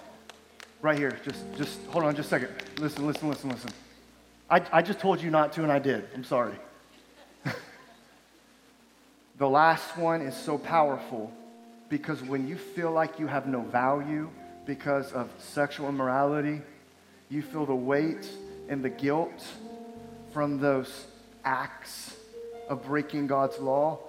Right 0.81 0.97
here. 0.97 1.17
Just 1.25 1.43
just 1.57 1.83
hold 1.87 2.05
on 2.05 2.15
just 2.15 2.27
a 2.27 2.29
second. 2.29 2.49
Listen, 2.79 3.07
listen, 3.07 3.29
listen, 3.29 3.49
listen. 3.49 3.71
I, 4.49 4.61
I 4.71 4.81
just 4.81 4.99
told 4.99 5.21
you 5.21 5.31
not 5.31 5.53
to 5.53 5.63
and 5.63 5.71
I 5.71 5.79
did. 5.79 6.07
I'm 6.13 6.23
sorry. 6.23 6.53
the 9.37 9.49
last 9.49 9.97
one 9.97 10.21
is 10.21 10.35
so 10.35 10.57
powerful 10.57 11.33
because 11.89 12.21
when 12.21 12.47
you 12.47 12.55
feel 12.55 12.91
like 12.91 13.19
you 13.19 13.27
have 13.27 13.47
no 13.47 13.61
value 13.61 14.29
because 14.65 15.11
of 15.13 15.29
sexual 15.39 15.89
immorality, 15.89 16.61
you 17.29 17.41
feel 17.41 17.65
the 17.65 17.73
weight 17.73 18.29
and 18.69 18.83
the 18.83 18.89
guilt 18.89 19.43
from 20.31 20.59
those 20.59 21.05
acts 21.43 22.15
of 22.69 22.85
breaking 22.85 23.27
God's 23.27 23.57
law 23.59 23.99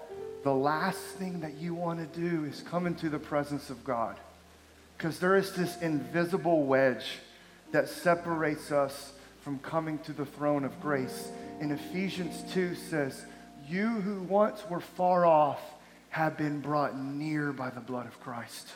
the 0.45 0.55
last 0.55 0.99
thing 0.99 1.41
that 1.41 1.55
you 1.55 1.75
want 1.75 1.99
to 1.99 2.21
do 2.21 2.45
is 2.45 2.61
come 2.61 2.87
into 2.87 3.09
the 3.09 3.19
presence 3.19 3.71
of 3.71 3.83
God. 3.83 4.17
Because 4.97 5.19
there 5.19 5.37
is 5.37 5.53
this 5.55 5.81
invisible 5.81 6.65
wedge 6.65 7.19
that 7.73 7.89
separates 7.89 8.71
us 8.71 9.15
from 9.41 9.59
coming 9.59 9.99
to 10.01 10.13
the 10.13 10.27
throne 10.27 10.65
of 10.65 10.81
grace. 10.81 11.31
And 11.61 11.73
Ephesians 11.73 12.45
2 12.53 12.75
says, 12.75 13.25
You 13.67 13.89
who 13.89 14.23
once 14.23 14.63
were 14.69 14.81
far 14.81 15.25
off 15.25 15.61
have 16.11 16.37
been 16.37 16.61
brought 16.61 16.97
near 16.97 17.53
by 17.53 17.71
the 17.71 17.81
blood 17.81 18.07
of 18.07 18.21
Christ. 18.21 18.69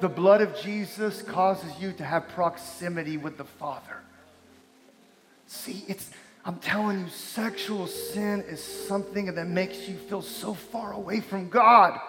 The 0.00 0.08
blood 0.08 0.40
of 0.40 0.58
Jesus 0.60 1.22
causes 1.22 1.72
you 1.80 1.92
to 1.94 2.04
have 2.04 2.28
proximity 2.28 3.16
with 3.16 3.36
the 3.36 3.44
Father. 3.44 3.98
See, 5.46 5.84
it's 5.88 6.10
I'm 6.44 6.58
telling 6.58 7.00
you, 7.00 7.08
sexual 7.08 7.86
sin 7.86 8.42
is 8.48 8.62
something 8.62 9.34
that 9.34 9.46
makes 9.46 9.88
you 9.88 9.96
feel 9.96 10.22
so 10.22 10.54
far 10.54 10.92
away 10.92 11.20
from 11.20 11.48
God. 11.48 12.00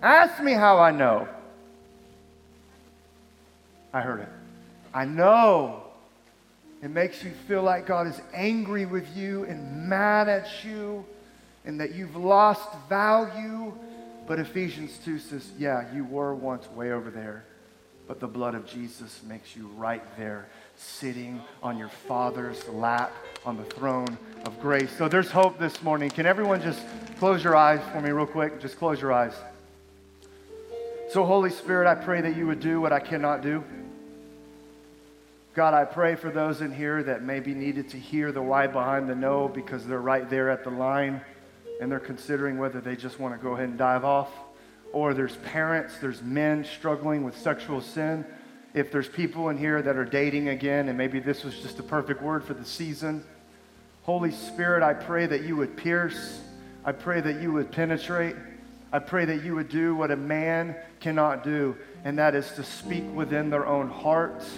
Ask 0.00 0.42
me 0.42 0.52
how 0.52 0.78
I 0.78 0.92
know. 0.92 1.28
I 3.92 4.00
heard 4.00 4.20
it. 4.20 4.28
I 4.94 5.04
know. 5.04 5.82
It 6.82 6.90
makes 6.90 7.24
you 7.24 7.32
feel 7.48 7.62
like 7.62 7.86
God 7.86 8.06
is 8.06 8.20
angry 8.32 8.86
with 8.86 9.16
you 9.16 9.44
and 9.44 9.88
mad 9.88 10.28
at 10.28 10.46
you 10.64 11.04
and 11.64 11.80
that 11.80 11.94
you've 11.94 12.14
lost 12.14 12.68
value. 12.88 13.72
But 14.28 14.38
Ephesians 14.38 14.98
2 15.04 15.18
says, 15.18 15.50
yeah, 15.58 15.92
you 15.92 16.04
were 16.04 16.34
once 16.34 16.70
way 16.70 16.92
over 16.92 17.10
there, 17.10 17.44
but 18.08 18.18
the 18.20 18.26
blood 18.26 18.54
of 18.54 18.66
Jesus 18.66 19.20
makes 19.28 19.54
you 19.54 19.68
right 19.76 20.02
there 20.16 20.48
sitting 20.76 21.42
on 21.62 21.76
your 21.76 21.90
Father's 21.90 22.66
lap 22.68 23.12
on 23.44 23.58
the 23.58 23.64
throne 23.64 24.16
of 24.46 24.58
grace. 24.60 24.90
So 24.96 25.08
there's 25.08 25.30
hope 25.30 25.58
this 25.58 25.82
morning. 25.82 26.08
Can 26.08 26.24
everyone 26.24 26.62
just 26.62 26.80
close 27.18 27.44
your 27.44 27.54
eyes 27.54 27.80
for 27.92 28.00
me, 28.00 28.10
real 28.10 28.26
quick? 28.26 28.60
Just 28.60 28.78
close 28.78 29.00
your 29.00 29.12
eyes. 29.12 29.34
So, 31.10 31.24
Holy 31.24 31.50
Spirit, 31.50 31.86
I 31.86 31.94
pray 31.94 32.22
that 32.22 32.34
you 32.36 32.46
would 32.46 32.60
do 32.60 32.80
what 32.80 32.92
I 32.92 33.00
cannot 33.00 33.42
do. 33.42 33.62
God, 35.54 35.74
I 35.74 35.84
pray 35.84 36.14
for 36.14 36.30
those 36.30 36.60
in 36.60 36.72
here 36.72 37.02
that 37.02 37.22
maybe 37.22 37.52
needed 37.52 37.90
to 37.90 37.98
hear 37.98 38.32
the 38.32 38.42
why 38.42 38.68
behind 38.68 39.08
the 39.08 39.14
no 39.14 39.48
because 39.48 39.86
they're 39.86 40.00
right 40.00 40.28
there 40.30 40.50
at 40.50 40.64
the 40.64 40.70
line 40.70 41.20
and 41.80 41.90
they're 41.90 41.98
considering 41.98 42.58
whether 42.58 42.80
they 42.80 42.96
just 42.96 43.18
want 43.18 43.34
to 43.34 43.42
go 43.42 43.54
ahead 43.54 43.68
and 43.68 43.76
dive 43.76 44.04
off. 44.04 44.30
Or 44.92 45.14
there's 45.14 45.36
parents, 45.36 45.98
there's 45.98 46.22
men 46.22 46.64
struggling 46.64 47.24
with 47.24 47.36
sexual 47.36 47.80
sin 47.80 48.24
if 48.74 48.92
there's 48.92 49.08
people 49.08 49.48
in 49.48 49.58
here 49.58 49.80
that 49.82 49.96
are 49.96 50.04
dating 50.04 50.48
again, 50.48 50.88
and 50.88 50.96
maybe 50.96 51.20
this 51.20 51.42
was 51.42 51.58
just 51.58 51.78
a 51.78 51.82
perfect 51.82 52.22
word 52.22 52.44
for 52.44 52.54
the 52.54 52.64
season, 52.64 53.24
Holy 54.02 54.30
Spirit, 54.30 54.82
I 54.82 54.94
pray 54.94 55.26
that 55.26 55.42
you 55.42 55.56
would 55.56 55.76
pierce. 55.76 56.40
I 56.82 56.92
pray 56.92 57.20
that 57.20 57.42
you 57.42 57.52
would 57.52 57.70
penetrate. 57.70 58.36
I 58.90 59.00
pray 59.00 59.26
that 59.26 59.44
you 59.44 59.54
would 59.54 59.68
do 59.68 59.94
what 59.94 60.10
a 60.10 60.16
man 60.16 60.76
cannot 61.00 61.44
do, 61.44 61.76
and 62.04 62.18
that 62.18 62.34
is 62.34 62.50
to 62.52 62.64
speak 62.64 63.04
within 63.14 63.50
their 63.50 63.66
own 63.66 63.90
hearts. 63.90 64.48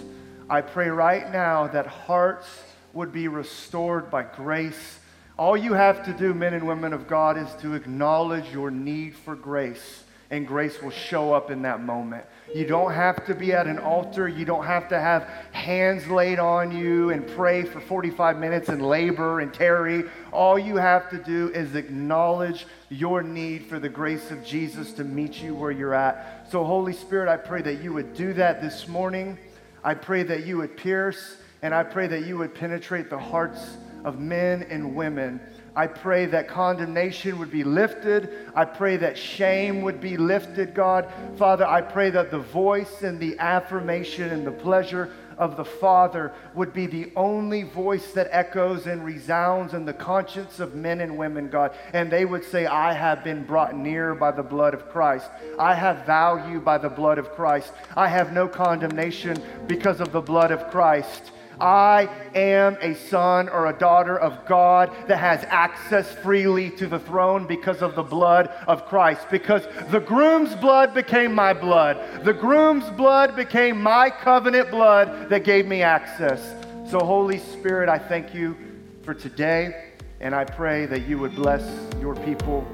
I 0.49 0.61
pray 0.61 0.89
right 0.89 1.33
now 1.33 1.67
that 1.67 1.87
hearts 1.87 2.47
would 2.93 3.13
be 3.13 3.27
restored 3.27 4.09
by 4.09 4.23
grace. 4.23 5.01
All 5.37 5.57
you 5.57 5.73
have 5.73 6.05
to 6.05 6.13
do, 6.13 6.33
men 6.33 6.55
and 6.55 6.67
women 6.67 6.93
of 6.93 7.09
God, 7.09 7.37
is 7.37 7.53
to 7.63 7.75
acknowledge 7.75 8.53
your 8.53 8.71
need 8.71 9.17
for 9.17 9.35
grace, 9.35 10.05
and 10.31 10.47
grace 10.47 10.81
will 10.81 10.91
show 10.91 11.33
up 11.33 11.51
in 11.51 11.63
that 11.63 11.83
moment. 11.83 12.25
You 12.55 12.65
don't 12.65 12.93
have 12.93 13.25
to 13.27 13.35
be 13.35 13.53
at 13.53 13.67
an 13.67 13.79
altar. 13.79 14.29
You 14.29 14.45
don't 14.45 14.65
have 14.65 14.89
to 14.91 15.01
have 15.01 15.25
hands 15.53 16.07
laid 16.09 16.39
on 16.39 16.77
you 16.77 17.11
and 17.11 17.27
pray 17.27 17.65
for 17.65 17.81
45 17.81 18.39
minutes 18.39 18.69
and 18.69 18.81
labor 18.81 19.41
and 19.41 19.53
tarry. 19.53 20.05
All 20.33 20.59
you 20.59 20.77
have 20.77 21.11
to 21.11 21.19
do 21.19 21.49
is 21.49 21.75
acknowledge 21.75 22.67
your 22.89 23.23
need 23.23 23.67
for 23.67 23.79
the 23.81 23.89
grace 23.89 24.31
of 24.31 24.45
Jesus 24.45 24.93
to 24.95 25.05
meet 25.05 25.43
you 25.43 25.55
where 25.55 25.73
you're 25.73 25.95
at. 25.95 26.49
So, 26.51 26.65
Holy 26.65 26.93
Spirit, 26.93 27.29
I 27.29 27.37
pray 27.37 27.63
that 27.63 27.83
you 27.83 27.93
would 27.93 28.15
do 28.15 28.33
that 28.35 28.63
this 28.63 28.87
morning. 28.87 29.37
I 29.83 29.95
pray 29.95 30.23
that 30.25 30.47
you 30.47 30.59
would 30.59 30.77
pierce 30.77 31.39
and 31.63 31.75
I 31.75 31.83
pray 31.83 32.07
that 32.07 32.25
you 32.25 32.39
would 32.39 32.55
penetrate 32.55 33.11
the 33.11 33.19
hearts 33.19 33.77
of 34.05 34.19
men 34.19 34.63
and 34.71 34.95
women. 34.95 35.41
I 35.81 35.87
pray 35.87 36.27
that 36.27 36.47
condemnation 36.47 37.39
would 37.39 37.51
be 37.51 37.65
lifted. 37.65 38.51
I 38.55 38.67
pray 38.67 38.99
that 38.99 39.17
shame 39.17 39.81
would 39.81 39.99
be 39.99 40.19
lifted, 40.19 40.75
God. 40.75 41.11
Father, 41.39 41.67
I 41.67 41.81
pray 41.81 42.11
that 42.11 42.31
the 42.31 42.39
voice 42.39 43.01
and 43.01 43.19
the 43.19 43.39
affirmation 43.39 44.29
and 44.29 44.47
the 44.47 44.53
pleasure 44.53 45.11
of 45.39 45.57
the 45.57 45.65
Father 45.65 46.35
would 46.55 46.75
be 46.75 46.85
the 46.87 47.11
only 47.17 47.63
voice 47.63 48.13
that 48.13 48.29
echoes 48.31 48.87
and 48.87 49.03
resounds 49.03 49.73
in 49.73 49.87
the 49.87 49.95
conscience 49.95 50.61
of 50.61 50.75
men 50.75 51.01
and 51.01 51.17
women, 51.17 51.49
God. 51.49 51.75
And 51.95 52.13
they 52.13 52.27
would 52.27 52.45
say, 52.45 52.67
I 52.67 52.93
have 52.93 53.25
been 53.25 53.47
brought 53.47 53.75
near 53.75 54.15
by 54.15 54.33
the 54.33 54.43
blood 54.43 54.75
of 54.75 54.91
Christ. 54.91 55.31
I 55.59 55.75
have 55.75 56.05
value 56.05 56.61
by 56.61 56.77
the 56.77 56.91
blood 56.91 57.17
of 57.17 57.31
Christ. 57.31 57.73
I 57.97 58.09
have 58.09 58.35
no 58.35 58.49
condemnation 58.49 59.43
because 59.67 60.03
of 60.03 60.13
the 60.13 60.21
blood 60.21 60.51
of 60.51 60.71
Christ. 60.71 61.33
I 61.61 62.09
am 62.35 62.77
a 62.81 62.95
son 62.95 63.49
or 63.49 63.67
a 63.67 63.73
daughter 63.73 64.19
of 64.19 64.47
God 64.47 64.91
that 65.07 65.19
has 65.19 65.45
access 65.49 66.11
freely 66.13 66.71
to 66.71 66.87
the 66.87 66.99
throne 66.99 67.47
because 67.47 67.83
of 67.83 67.95
the 67.95 68.03
blood 68.03 68.49
of 68.67 68.87
Christ. 68.87 69.27
Because 69.31 69.67
the 69.91 70.01
groom's 70.01 70.55
blood 70.55 70.95
became 70.95 71.35
my 71.35 71.53
blood. 71.53 72.25
The 72.25 72.33
groom's 72.33 72.89
blood 72.91 73.37
became 73.37 73.81
my 73.81 74.11
covenant 74.11 74.71
blood 74.71 75.29
that 75.29 75.45
gave 75.45 75.67
me 75.67 75.83
access. 75.83 76.55
So, 76.89 76.99
Holy 76.99 77.39
Spirit, 77.39 77.89
I 77.89 77.99
thank 77.99 78.35
you 78.35 78.57
for 79.03 79.15
today, 79.15 79.93
and 80.21 80.35
I 80.35 80.45
pray 80.45 80.87
that 80.87 81.07
you 81.07 81.19
would 81.19 81.35
bless 81.37 81.63
your 82.01 82.17
people 82.17 82.67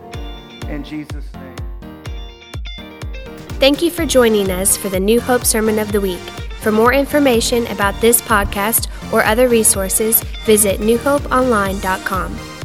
in 0.68 0.84
Jesus' 0.84 1.26
name. 1.34 1.56
Thank 3.58 3.82
you 3.82 3.90
for 3.90 4.06
joining 4.06 4.50
us 4.50 4.76
for 4.76 4.88
the 4.88 5.00
New 5.00 5.20
Hope 5.20 5.44
Sermon 5.44 5.78
of 5.78 5.90
the 5.92 6.00
Week. 6.00 6.20
For 6.60 6.72
more 6.72 6.92
information 6.92 7.66
about 7.68 8.00
this 8.00 8.20
podcast 8.20 8.88
or 9.12 9.24
other 9.24 9.48
resources, 9.48 10.22
visit 10.44 10.80
newhopeonline.com. 10.80 12.55